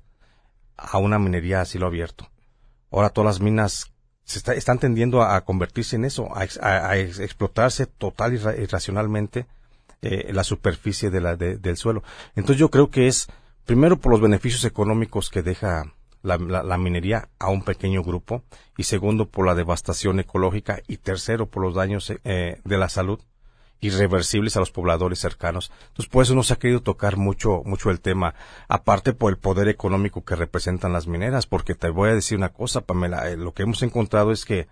[0.78, 2.30] a una minería a cielo abierto.
[2.92, 3.92] Ahora todas las minas
[4.24, 8.34] se está- están tendiendo a, convertirse en eso, a, ex- a- a ex- explotarse total
[8.34, 8.56] y ra-
[10.02, 12.04] eh, la superficie de la, de- del suelo.
[12.36, 13.28] Entonces yo creo que es,
[13.66, 18.44] primero por los beneficios económicos que deja la, la- minería a un pequeño grupo,
[18.78, 23.20] y segundo por la devastación ecológica, y tercero por los daños eh, de la salud
[23.82, 25.70] irreversibles a los pobladores cercanos.
[25.90, 28.34] Entonces, por eso no se ha querido tocar mucho, mucho el tema,
[28.70, 32.54] aparte por el poder económico que representan las mineras, porque te voy a decir una
[32.54, 34.68] cosa, Pamela, eh, lo que hemos encontrado es que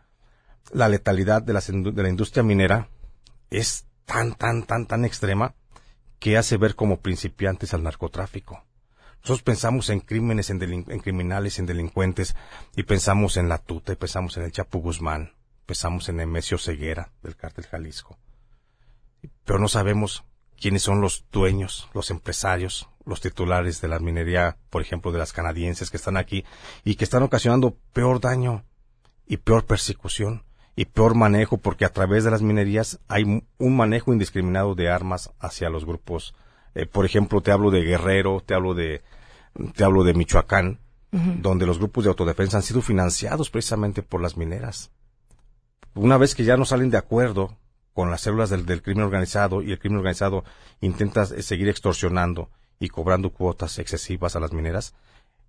[0.71, 2.87] la letalidad de, las de la industria minera
[3.49, 5.55] es tan, tan, tan, tan extrema
[6.19, 8.63] que hace ver como principiantes al narcotráfico.
[9.21, 10.59] Nosotros pensamos en crímenes, en,
[11.01, 12.35] criminales, en delincuentes,
[12.75, 15.33] y pensamos en la tuta, y pensamos en el Chapo Guzmán,
[15.65, 18.17] pensamos en Nemesio Ceguera, del cártel Jalisco
[19.45, 20.23] pero no sabemos
[20.59, 25.33] quiénes son los dueños, los empresarios, los titulares de la minería, por ejemplo, de las
[25.33, 26.45] canadienses que están aquí
[26.83, 28.63] y que están ocasionando peor daño
[29.25, 30.43] y peor persecución
[30.75, 35.31] y peor manejo porque a través de las minerías hay un manejo indiscriminado de armas
[35.39, 36.33] hacia los grupos.
[36.75, 39.01] Eh, por ejemplo, te hablo de Guerrero, te hablo de,
[39.75, 40.79] te hablo de Michoacán,
[41.11, 44.91] donde los grupos de autodefensa han sido financiados precisamente por las mineras.
[45.93, 47.57] Una vez que ya no salen de acuerdo
[47.93, 50.45] con las células del, del crimen organizado y el crimen organizado
[50.79, 54.95] intenta seguir extorsionando y cobrando cuotas excesivas a las mineras,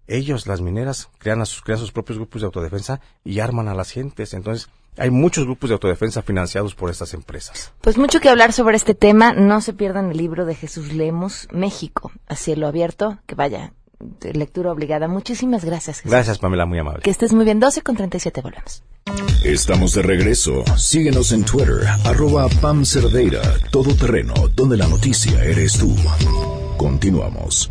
[0.07, 3.75] ellos, las mineras, crean, a sus, crean sus propios grupos de autodefensa y arman a
[3.75, 4.35] las gentes.
[4.35, 7.73] Entonces, hay muchos grupos de autodefensa financiados por estas empresas.
[7.81, 9.33] Pues mucho que hablar sobre este tema.
[9.33, 13.73] No se pierdan el libro de Jesús Lemos, México, a cielo abierto, que vaya,
[14.21, 15.09] de lectura obligada.
[15.09, 15.99] Muchísimas gracias.
[15.99, 16.11] Jesús.
[16.11, 17.03] Gracias, Pamela, muy amable.
[17.03, 17.61] Que estés muy bien.
[17.61, 18.83] 12 con 37 volvemos.
[19.45, 20.63] Estamos de regreso.
[20.77, 25.95] Síguenos en Twitter, arroba Pam Cerdeira, todo terreno, donde la noticia eres tú.
[26.77, 27.71] Continuamos.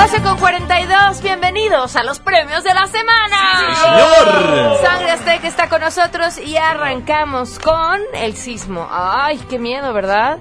[0.00, 3.36] 12 con 42, bienvenidos a los premios de la semana.
[3.58, 4.76] Sí, señor.
[4.80, 8.86] Sangre Azteca está con nosotros y arrancamos con el sismo.
[8.92, 10.38] Ay, qué miedo, ¿verdad?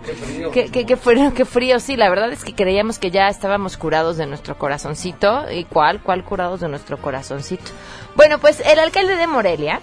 [0.54, 1.80] Qué, qué, qué frío, qué frío.
[1.80, 5.52] Sí, la verdad es que creíamos que ya estábamos curados de nuestro corazoncito.
[5.52, 6.02] ¿Y cuál?
[6.04, 7.72] ¿Cuál curados de nuestro corazoncito?
[8.16, 9.82] Bueno, pues el alcalde de Morelia,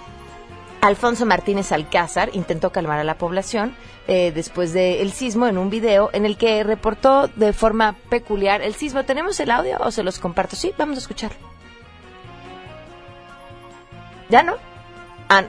[0.85, 3.75] Alfonso Martínez Alcázar intentó calmar a la población
[4.07, 8.75] eh, después del sismo en un video en el que reportó de forma peculiar el
[8.75, 9.03] sismo.
[9.05, 10.57] ¿Tenemos el audio o se los comparto?
[10.57, 11.39] Sí, vamos a escucharlo.
[14.29, 14.57] ¿Ya no?
[15.31, 15.45] Ah,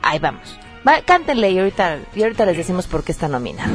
[0.00, 0.58] ahí vamos.
[0.88, 3.70] Va, cántenle y ahorita, y ahorita les decimos por qué está nominado.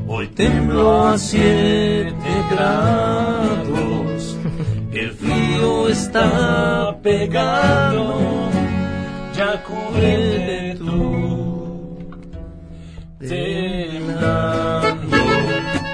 [0.07, 2.24] Hoy tembló a siete
[2.55, 4.37] grados.
[4.91, 8.49] El frío está pegando.
[9.35, 11.97] Ya cúbrete tú.
[13.19, 15.17] Temblando.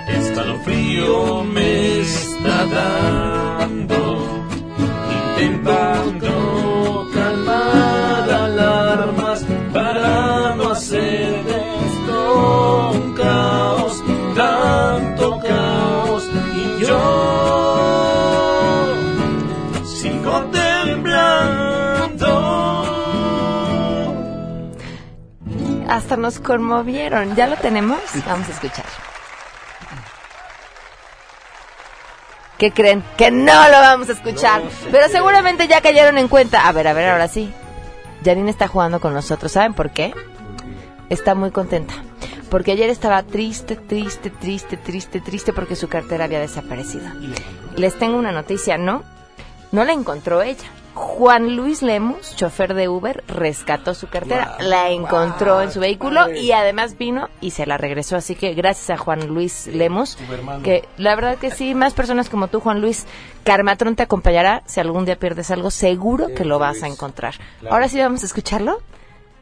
[0.08, 4.00] Escalofrío me está dando.
[5.38, 6.41] Intentando
[25.92, 27.36] Hasta nos conmovieron.
[27.36, 28.00] ¿Ya lo tenemos?
[28.26, 28.86] Vamos a escuchar.
[32.58, 33.04] ¿Qué creen?
[33.18, 34.62] Que no lo vamos a escuchar.
[34.90, 36.66] Pero seguramente ya cayeron en cuenta.
[36.66, 37.54] A ver, a ver, ahora sí.
[38.24, 39.52] Janine está jugando con nosotros.
[39.52, 40.14] ¿Saben por qué?
[41.10, 41.94] Está muy contenta.
[42.50, 47.10] Porque ayer estaba triste, triste, triste, triste, triste porque su cartera había desaparecido.
[47.76, 49.04] Les tengo una noticia, ¿no?
[49.74, 50.70] No la encontró ella.
[50.94, 56.52] Juan Luis Lemus, chofer de Uber, rescató su cartera, la encontró en su vehículo y
[56.52, 58.18] además vino y se la regresó.
[58.18, 60.18] Así que gracias a Juan Luis Lemus,
[60.64, 63.06] que la verdad que sí, más personas como tú, Juan Luis,
[63.44, 64.64] Carmatrón te acompañará.
[64.66, 67.36] Si algún día pierdes algo, seguro que lo vas a encontrar.
[67.70, 68.82] Ahora sí vamos a escucharlo.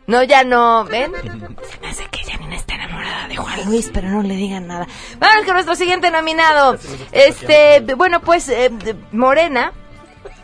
[0.06, 1.12] No, ya no, ¿ven?
[1.22, 4.88] Se me hace que Janina está enamorada de Juan Luis, pero no le digan nada.
[5.20, 6.80] Vamos con nuestro siguiente nominado.
[7.12, 8.72] Este, bueno, pues eh,
[9.12, 9.72] Morena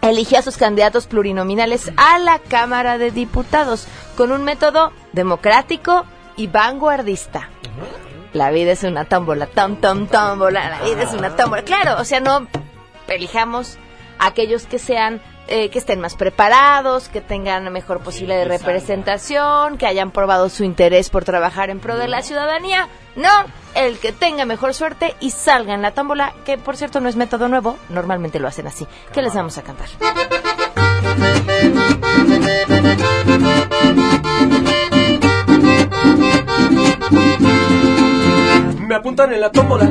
[0.10, 6.06] eligió a sus candidatos plurinominales a la Cámara de Diputados con un método democrático
[6.38, 7.50] y vanguardista.
[8.34, 11.64] La vida es una tómbola, tom, tom, tómbola, la vida es una tómbola.
[11.64, 12.48] Claro, o sea, no
[13.08, 13.78] elijamos
[14.20, 19.78] aquellos que sean eh, que estén más preparados, que tengan la mejor posibilidad de representación,
[19.78, 22.88] que hayan probado su interés por trabajar en pro de la ciudadanía.
[23.16, 23.30] No,
[23.76, 27.16] el que tenga mejor suerte y salga en la tómbola, que por cierto no es
[27.16, 28.88] método nuevo, normalmente lo hacen así.
[29.14, 29.90] ¿Qué les vamos a cantar?
[38.86, 39.88] Me apuntan en la tómbola,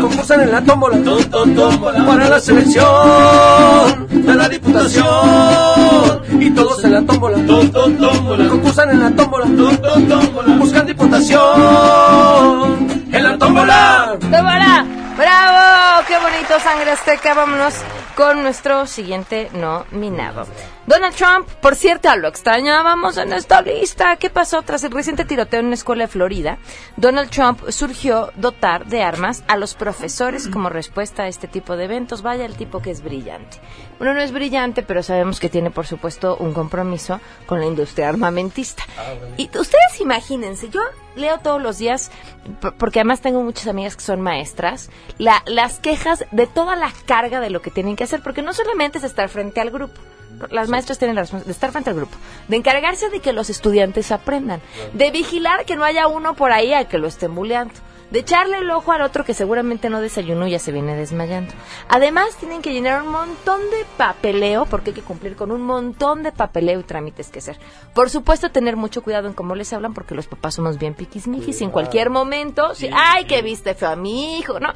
[0.00, 0.96] concursan en la tómbola,
[2.06, 2.86] para la selección
[4.10, 5.06] de la diputación.
[6.40, 7.38] Y todos en la tómbola,
[8.48, 9.46] concursan en la tómbola,
[10.58, 11.40] buscan diputación
[13.12, 14.16] en la tómbola.
[14.20, 14.99] ¡Tómbola!
[15.20, 16.06] ¡Bravo!
[16.08, 17.34] ¡Qué bonito sangre azteca!
[17.34, 17.74] Vámonos
[18.16, 20.46] con nuestro siguiente nominado.
[20.86, 24.16] Donald Trump, por cierto, lo extrañábamos en esta lista.
[24.16, 24.62] ¿Qué pasó?
[24.62, 26.56] Tras el reciente tiroteo en una escuela de Florida,
[26.96, 31.84] Donald Trump surgió dotar de armas a los profesores como respuesta a este tipo de
[31.84, 32.22] eventos.
[32.22, 33.58] Vaya el tipo que es brillante.
[33.98, 38.08] Bueno, no es brillante, pero sabemos que tiene, por supuesto, un compromiso con la industria
[38.08, 38.84] armamentista.
[39.36, 40.80] Y ustedes imagínense, yo
[41.16, 42.10] leo todos los días,
[42.78, 47.40] porque además tengo muchas amigas que son maestras, la- las quejas de toda la carga
[47.40, 50.00] de lo que tienen que hacer, porque no solamente es estar frente al grupo.
[50.50, 52.16] Las maestras tienen la responsabilidad de estar frente al grupo,
[52.48, 54.60] de encargarse de que los estudiantes aprendan,
[54.94, 57.74] de vigilar que no haya uno por ahí al que lo estén buleando,
[58.10, 61.54] de echarle el ojo al otro que seguramente no desayunó y ya se viene desmayando.
[61.88, 66.22] Además, tienen que llenar un montón de papeleo, porque hay que cumplir con un montón
[66.22, 67.58] de papeleo y trámites que hacer.
[67.94, 71.60] Por supuesto, tener mucho cuidado en cómo les hablan, porque los papás somos bien piquismiquis
[71.60, 74.72] y en cualquier momento, si, ay, que viste feo a mi hijo, no.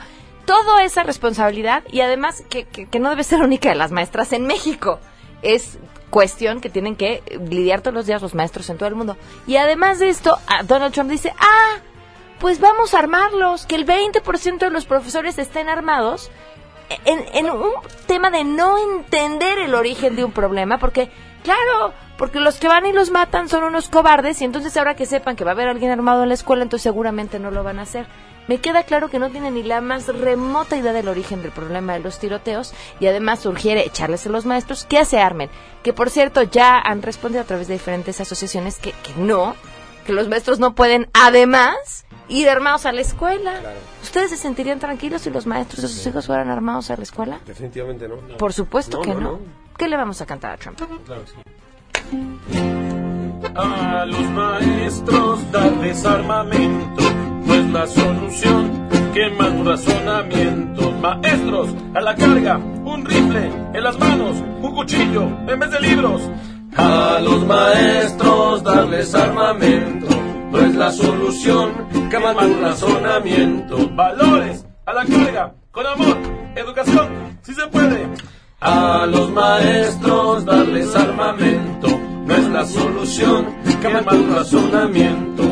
[0.46, 4.32] Toda esa responsabilidad y además que, que, que no debe ser única de las maestras
[4.32, 5.00] en México.
[5.42, 5.78] es
[6.10, 9.16] cuestión que tienen que lidiar todos los días los maestros en todo el mundo.
[9.48, 11.80] Y además de esto, ah, Donald Trump dice, ah,
[12.38, 16.30] pues vamos a armarlos, que el 20% de los profesores estén armados
[17.04, 17.72] en, un
[18.06, 21.10] tema de no entender el origen de un problema, porque,
[21.42, 25.06] claro, porque los que van y los matan son unos cobardes, y entonces ahora que
[25.06, 27.78] sepan que va a haber alguien armado en la escuela, entonces seguramente no lo van
[27.78, 28.06] a hacer.
[28.46, 31.94] Me queda claro que no tienen ni la más remota idea del origen del problema
[31.94, 35.48] de los tiroteos y además sugiere echarles a los maestros que se armen.
[35.82, 39.56] Que por cierto ya han respondido a través de diferentes asociaciones que, que no,
[40.04, 43.52] que los maestros no pueden además ir armados a la escuela.
[44.02, 47.38] ¿Ustedes se sentirían tranquilos si los maestros de sus hijos fueran armados a la escuela?
[47.46, 48.16] Definitivamente no.
[48.38, 49.30] Por supuesto No, que no, no.
[49.32, 49.38] no.
[49.76, 50.78] ¿Qué le vamos a cantar a Trump?
[51.06, 51.36] Claro que sí.
[53.56, 57.02] A los maestros darles armamento
[57.44, 58.88] no es la solución.
[59.12, 60.90] Que más un razonamiento.
[60.92, 66.22] Maestros, a la carga, un rifle en las manos, un cuchillo en vez de libros.
[66.76, 70.08] A los maestros darles armamento
[70.54, 72.08] no es la solución.
[72.08, 73.88] Que más un razonamiento.
[73.90, 76.16] Valores, a la carga, con amor,
[76.54, 78.08] educación, si se puede.
[78.60, 85.42] A los maestros darles armamento no es la solución, que más un razonamiento.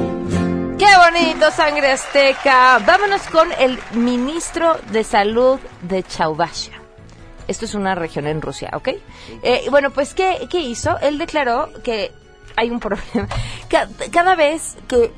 [0.78, 2.78] ¡Qué bonito, sangre azteca!
[2.86, 6.72] Vámonos con el ministro de Salud de Chauvasha.
[7.48, 8.88] Esto es una región en Rusia, ¿ok?
[9.42, 10.96] Eh, bueno, pues, ¿qué, ¿qué hizo?
[11.00, 12.12] Él declaró que
[12.56, 13.28] hay un problema.
[13.68, 15.10] Ca- Cada vez que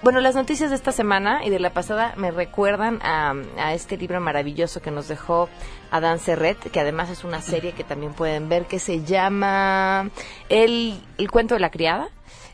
[0.00, 3.96] bueno, las noticias de esta semana y de la pasada me recuerdan a, a este
[3.96, 5.48] libro maravilloso que nos dejó
[5.90, 10.08] Adán Serret, que además es una serie que también pueden ver, que se llama
[10.48, 12.10] El, el cuento de la criada.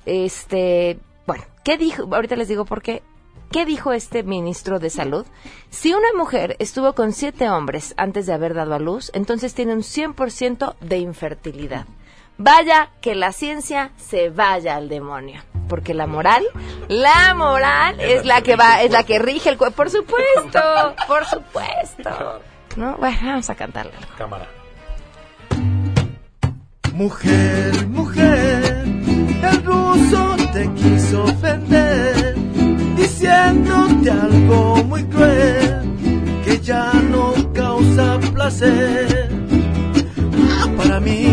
[0.06, 2.08] Este, bueno, ¿qué dijo?
[2.14, 3.02] Ahorita les digo por qué.
[3.50, 5.26] ¿Qué dijo este ministro de Salud?
[5.70, 9.74] Si una mujer estuvo con siete hombres antes de haber dado a luz, entonces tiene
[9.74, 11.84] un 100% de infertilidad.
[12.36, 15.40] Vaya que la ciencia se vaya al demonio.
[15.68, 16.44] Porque la moral,
[16.88, 19.76] la moral es la que va, es la que rige el cuerpo.
[19.76, 20.60] Por supuesto,
[21.06, 22.40] por supuesto.
[22.76, 22.96] ¿No?
[22.96, 23.92] Bueno, vamos a cantarle.
[24.18, 24.46] Cámara.
[26.92, 32.36] Mujer, mujer, el ruso te quiso ofender,
[32.96, 39.28] diciéndote algo muy cruel, que ya no causa placer.
[40.52, 41.26] Ah, Para mí,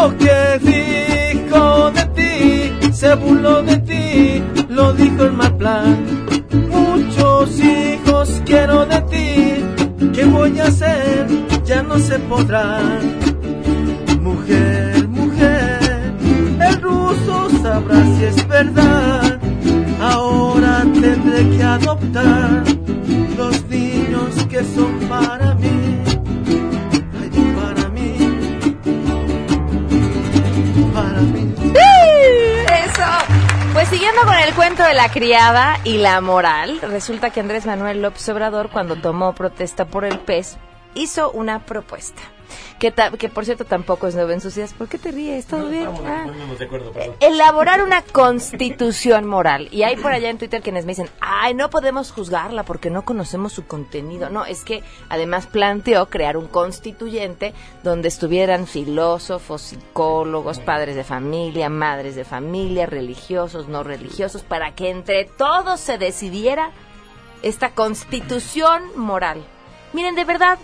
[0.00, 6.26] lo que dijo de ti, se burló de ti, lo dijo en mal plan.
[6.70, 11.26] Muchos hijos quiero de ti, ¿qué voy a hacer?
[11.64, 12.80] Ya no se podrá.
[14.20, 16.14] Mujer, mujer,
[16.68, 19.38] el ruso sabrá si es verdad.
[20.00, 22.64] Ahora tendré que adoptar
[23.36, 26.09] los niños que son para mí.
[33.72, 38.02] Pues siguiendo con el cuento de la criada y la moral, resulta que Andrés Manuel
[38.02, 40.58] López Obrador, cuando tomó protesta por el pez,
[40.94, 42.20] hizo una propuesta.
[42.78, 44.72] Que, ta- que por cierto tampoco es nuevo en sus días.
[44.74, 45.46] ¿Por qué te ríes?
[45.46, 45.88] ¿Todo bien?
[46.06, 46.26] Ah.
[46.58, 47.16] de acuerdo, perdón.
[47.20, 49.68] Elaborar una constitución moral.
[49.70, 53.02] Y hay por allá en Twitter quienes me dicen, ay, no podemos juzgarla porque no
[53.02, 54.30] conocemos su contenido.
[54.30, 61.68] No, es que además planteó crear un constituyente donde estuvieran filósofos, psicólogos, padres de familia,
[61.68, 66.70] madres de familia, religiosos, no religiosos, para que entre todos se decidiera
[67.42, 69.42] esta constitución moral.
[69.92, 70.58] Miren, de verdad,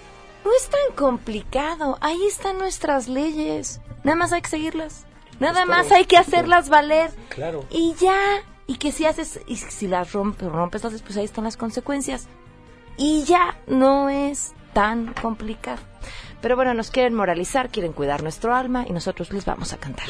[0.47, 1.99] no es tan complicado.
[2.01, 3.81] Ahí están nuestras leyes.
[4.05, 5.05] Nada más hay que seguirlas.
[5.41, 7.11] Nada Es más hay que hacerlas valer.
[7.31, 7.65] Claro.
[7.69, 8.17] Y ya.
[8.69, 12.29] Y que si haces, y si las rompes, rompes, las pues ahí están las consecuencias.
[12.97, 15.81] Y ya no es tan complicado.
[16.41, 20.07] Pero bueno, nos quieren moralizar, quieren cuidar nuestro alma y nosotros les vamos a cantar.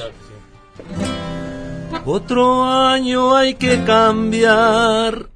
[2.05, 5.29] Otro año hay que cambiar,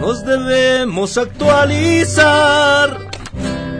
[0.00, 3.08] nos debemos actualizar.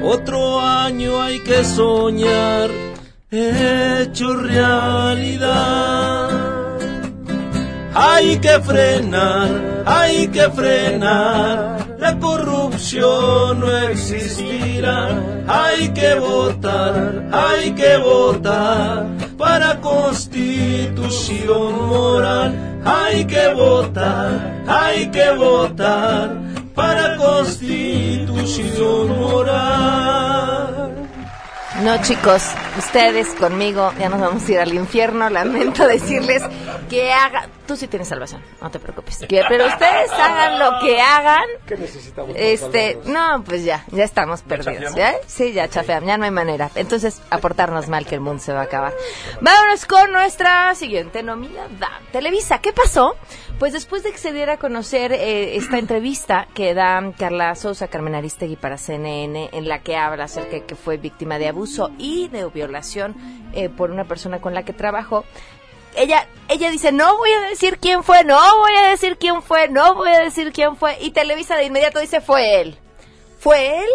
[0.03, 2.70] Otro año hay que soñar,
[3.30, 6.28] hecho realidad.
[7.94, 15.09] Hay que frenar, hay que frenar, la corrupción no existirá.
[15.49, 22.55] Hay que votar, hay que votar para constitución moral.
[22.84, 26.30] Hay que votar, hay que votar
[26.78, 30.94] para constitución moral.
[31.82, 32.42] No, chicos,
[32.78, 35.28] ustedes conmigo ya nos vamos a ir al infierno.
[35.28, 36.42] Lamento decirles
[36.88, 39.18] que haga, tú sí tienes salvación, no te preocupes.
[39.28, 41.44] Que- Pero ustedes hagan lo que hagan.
[41.66, 42.34] ¿Qué necesitamos?
[42.36, 44.94] Este, no, pues ya, ya estamos perdidos.
[44.96, 45.14] ¿ya?
[45.26, 46.70] Sí, ya chafeamos, ya no hay manera.
[46.74, 48.92] Entonces, aportarnos mal que el mundo se va a acabar.
[49.40, 52.00] Vámonos con nuestra siguiente nominada.
[52.10, 53.14] Televisa, ¿qué pasó?
[53.58, 57.88] Pues después de que se diera a conocer eh, esta entrevista que da Carla Sousa,
[57.88, 61.90] Carmen Aristegui para CNN, en la que habla acerca de que fue víctima de abuso
[61.98, 63.14] y de violación
[63.52, 65.24] eh, por una persona con la que trabajó,
[65.97, 69.68] ella, ella dice, no voy a decir quién fue, no voy a decir quién fue,
[69.68, 70.97] no voy a decir quién fue.
[71.01, 72.78] Y Televisa de inmediato dice, fue él.
[73.39, 73.89] Fue él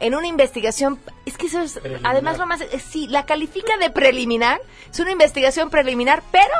[0.00, 1.00] en una investigación.
[1.26, 4.60] Es que eso es, además lo más, eh, sí, la califica de preliminar.
[4.90, 6.52] Es una investigación preliminar, pero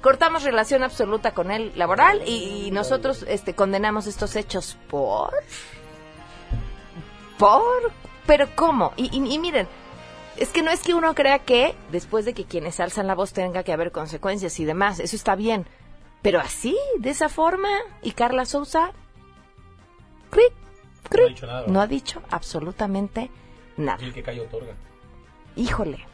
[0.00, 5.32] cortamos relación absoluta con él laboral y, y nosotros este, condenamos estos hechos por...
[7.38, 7.92] ¿Por?
[8.26, 8.92] ¿Pero cómo?
[8.96, 9.68] Y, y- y miren,
[10.38, 13.32] es que no es que uno crea que después de que quienes alzan la voz
[13.32, 15.66] tenga que haber consecuencias y demás, eso está bien.
[16.22, 17.68] Pero así, de esa forma,
[18.02, 18.92] y Carla Sousa,
[20.30, 20.52] cric,
[21.08, 23.30] cric, No ha dicho nada, no ha dicho absolutamente
[23.76, 24.02] nada.
[24.02, 24.74] Y el que cae otorga.
[25.56, 26.04] Híjole,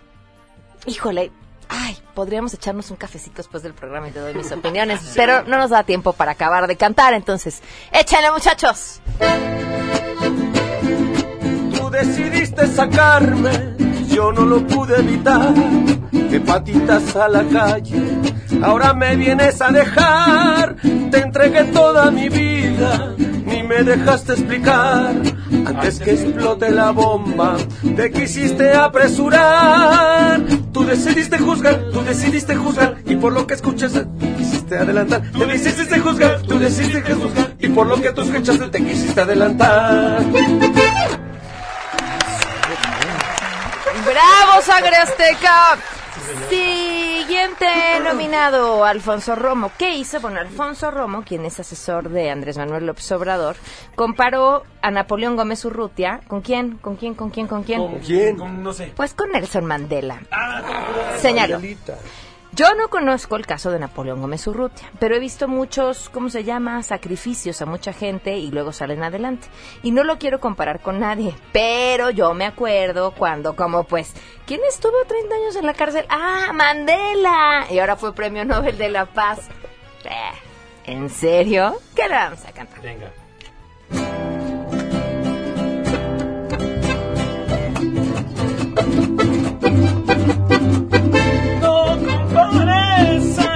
[0.86, 1.30] híjole,
[1.68, 5.58] ay, podríamos echarnos un cafecito después del programa y te doy mis opiniones, pero no
[5.58, 7.62] nos da tiempo para acabar de cantar, entonces,
[7.92, 9.00] échenle muchachos.
[11.76, 13.76] Tú decidiste sacarme,
[14.14, 15.54] yo no lo pude evitar.
[16.12, 18.02] De patitas a la calle,
[18.62, 20.76] ahora me vienes a dejar.
[21.10, 23.14] Te entregué toda mi vida,
[23.46, 25.14] ni me dejaste explicar.
[25.66, 27.56] Antes que explote la bomba,
[27.96, 30.40] te quisiste apresurar.
[30.72, 34.06] Tú decidiste juzgar, tú decidiste juzgar, y por lo que escuchas, te
[34.36, 35.22] quisiste adelantar.
[35.32, 40.24] Tú decidiste juzgar, tú decidiste juzgar, y por lo que tú escuchaste, te quisiste adelantar.
[44.64, 45.76] Sangre Azteca!
[46.48, 47.66] Siguiente
[48.02, 49.70] nominado, Alfonso Romo.
[49.76, 50.20] ¿Qué hizo?
[50.20, 53.56] Bueno, Alfonso Romo, quien es asesor de Andrés Manuel López Obrador,
[53.94, 56.20] comparó a Napoleón Gómez Urrutia.
[56.28, 56.78] ¿Con quién?
[56.78, 57.14] ¿Con quién?
[57.14, 57.46] ¿Con quién?
[57.46, 57.78] ¿Con quién?
[57.80, 58.36] ¿Con quién?
[58.38, 58.92] Con- no sé.
[58.96, 60.20] Pues con Nelson Mandela.
[60.30, 60.62] Ah,
[61.20, 61.60] Señaló.
[62.54, 66.44] Yo no conozco el caso de Napoleón Gómez Urrutia, pero he visto muchos, ¿cómo se
[66.44, 69.48] llama?, sacrificios a mucha gente y luego salen adelante.
[69.82, 74.14] Y no lo quiero comparar con nadie, pero yo me acuerdo cuando, como pues,
[74.46, 76.06] ¿quién estuvo 30 años en la cárcel?
[76.08, 77.66] Ah, Mandela.
[77.70, 79.48] Y ahora fue Premio Nobel de la Paz.
[80.04, 81.80] Eh, ¿En serio?
[81.96, 82.82] ¿Qué le vamos a cantar?
[82.82, 83.10] Venga.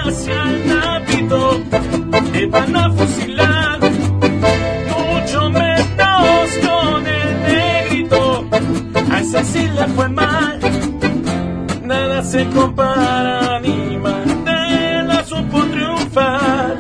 [0.08, 1.60] Hacia el napito
[2.32, 8.48] que van a fusilar, mucho menos con el negrito.
[9.12, 10.58] A ese sí le fue mal,
[11.84, 16.78] nada se compara ni Mandela supo triunfar.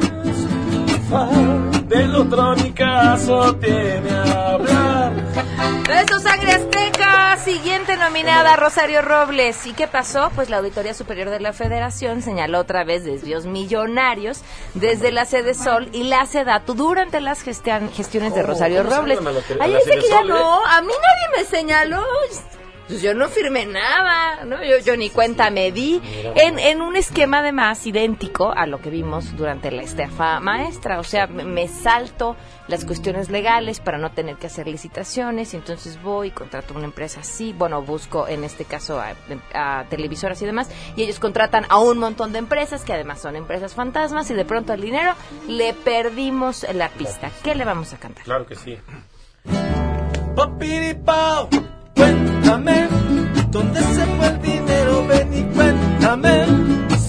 [1.88, 4.57] Del otro ni caso tiene a
[7.52, 9.64] Siguiente nominada, Rosario Robles.
[9.66, 10.30] ¿Y qué pasó?
[10.34, 14.42] Pues la Auditoría Superior de la Federación señaló otra vez desvíos millonarios
[14.74, 18.42] desde la sede Sol y la SEDATU durante las gestiones de.
[18.42, 19.18] Rosario ¿Cómo Robles.
[19.18, 20.24] señalan a la- a Ay, la dice que ya eh?
[20.26, 20.66] no.
[20.66, 22.02] A mí nadie me señaló.
[22.88, 24.64] Pues yo no firmé nada, ¿no?
[24.64, 26.00] Yo, yo ni cuenta me di.
[26.34, 30.98] En, en un esquema además idéntico a lo que vimos durante la estafa maestra.
[30.98, 32.34] O sea, me, me salto
[32.66, 36.84] las cuestiones legales para no tener que hacer licitaciones y entonces voy y contrato una
[36.84, 37.52] empresa así.
[37.52, 39.14] Bueno, busco en este caso a,
[39.52, 40.70] a televisoras y demás.
[40.96, 44.46] Y ellos contratan a un montón de empresas que además son empresas fantasmas y de
[44.46, 45.14] pronto el dinero
[45.46, 47.30] le perdimos la pista.
[47.42, 48.24] ¿Qué le vamos a cantar?
[48.24, 48.78] Claro que sí.
[51.98, 52.88] Cuéntame,
[53.50, 55.06] ¿dónde se fue el dinero?
[55.08, 56.46] Ven y cuéntame,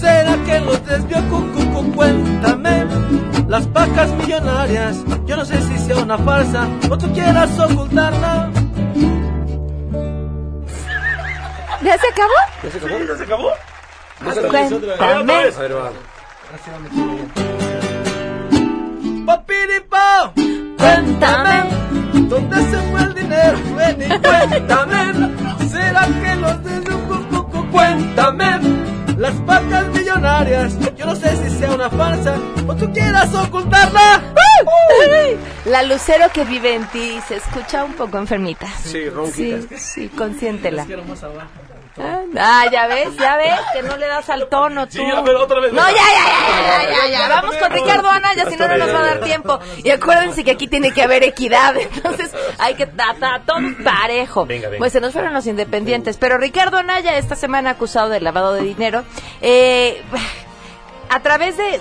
[0.00, 1.92] ¿será que los desvió Cucucu?
[1.94, 2.86] Cuéntame,
[3.48, 8.50] las pacas millonarias, yo no sé si sea una farsa o tú quieras ocultarla.
[11.82, 12.40] ¿Ya se acabó?
[12.62, 12.98] ¿Ya se acabó?
[12.98, 13.50] ¿Ya se acabó?
[14.20, 14.40] No se.
[14.48, 15.32] Cuéntame.
[15.32, 15.90] A ver, va.
[20.78, 21.49] Cuéntame,
[24.50, 27.70] cuéntame, ¿será que los desvió Cucucu?
[27.70, 28.60] Cuéntame,
[29.16, 32.36] las pacas millonarias, yo no sé si sea una farsa
[32.66, 34.22] o tú quieras ocultarla.
[35.64, 38.66] La lucero que vive en ti se escucha un poco enfermita.
[38.82, 39.76] Sí, ronquita.
[39.76, 40.86] Sí, sí, consiéntela.
[42.02, 44.92] Ah, Ah, ya ves, ya ves, que no le das al tono tú.
[44.98, 45.72] Sí, ya, pero otra vez.
[45.72, 47.28] No, ya, ya, ya, ya, ya, ya.
[47.28, 49.58] Vamos con Ricardo Anaya, si no, no nos va a dar tiempo.
[49.84, 54.46] Y acuérdense que aquí tiene que haber equidad, entonces hay que tratar todo parejo.
[54.46, 54.78] Venga, venga.
[54.78, 56.16] Pues se nos fueron los independientes.
[56.16, 59.04] Pero Ricardo Anaya, esta semana acusado de lavado de dinero,
[59.42, 60.02] eh,
[61.08, 61.80] a través de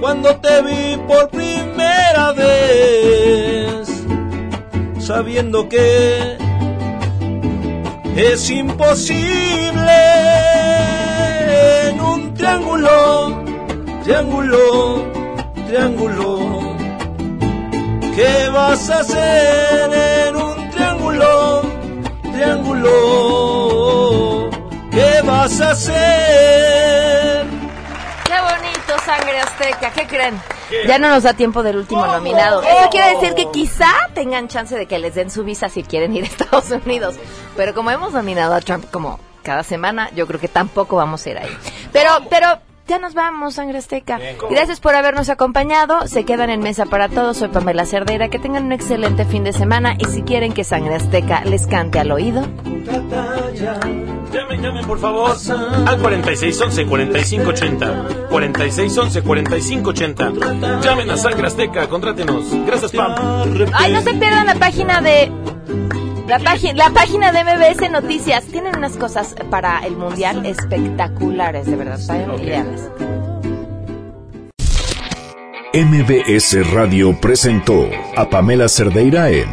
[0.00, 3.86] cuando te vi por primera vez.
[4.98, 6.38] Sabiendo que
[8.16, 9.92] es imposible
[11.90, 13.44] en un triángulo,
[14.04, 15.04] triángulo,
[15.66, 16.62] triángulo.
[18.16, 20.11] ¿Qué vas a hacer
[22.52, 24.50] triángulo?
[24.90, 27.46] ¿Qué vas a hacer?
[28.24, 29.90] ¡Qué bonito, sangre azteca!
[29.90, 30.40] ¿Qué creen?
[30.86, 32.62] Ya no nos da tiempo del último nominado.
[32.62, 36.16] Eso quiere decir que quizá tengan chance de que les den su visa si quieren
[36.16, 37.16] ir a Estados Unidos.
[37.56, 41.30] Pero como hemos nominado a Trump como cada semana, yo creo que tampoco vamos a
[41.30, 41.50] ir ahí.
[41.92, 42.58] Pero, pero
[42.92, 44.20] ya nos vamos, sangre azteca.
[44.50, 46.06] Gracias por habernos acompañado.
[46.08, 47.38] Se quedan en mesa para todos.
[47.38, 48.28] Soy Pamela Cerdeira.
[48.28, 49.96] Que tengan un excelente fin de semana.
[49.98, 52.46] Y si quieren que sangre azteca les cante al oído.
[54.30, 55.30] Llamen, llamen, por favor.
[55.30, 58.28] Al 4611-4580.
[58.28, 60.82] 4611-4580.
[60.82, 62.44] Llamen a Sangre Azteca, contrátenos.
[62.66, 63.14] Gracias, Pam.
[63.72, 65.32] Ay, no se pierdan la página de
[66.26, 68.44] la página la página de MBS Noticias.
[68.44, 72.00] Tienen unas cosas para el mundial espectaculares, de verdad.
[72.06, 72.90] Vayan y véanlas.
[75.74, 79.48] MBS Radio presentó a Pamela Cerdeira en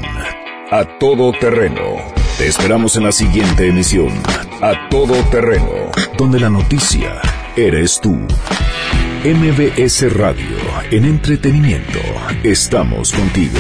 [0.69, 1.95] A Todo Terreno.
[2.37, 4.09] Te esperamos en la siguiente emisión,
[4.61, 7.21] A Todo Terreno, donde la noticia
[7.55, 8.17] eres tú.
[9.23, 10.57] MBS Radio,
[10.91, 11.99] en entretenimiento,
[12.43, 13.59] estamos contigo.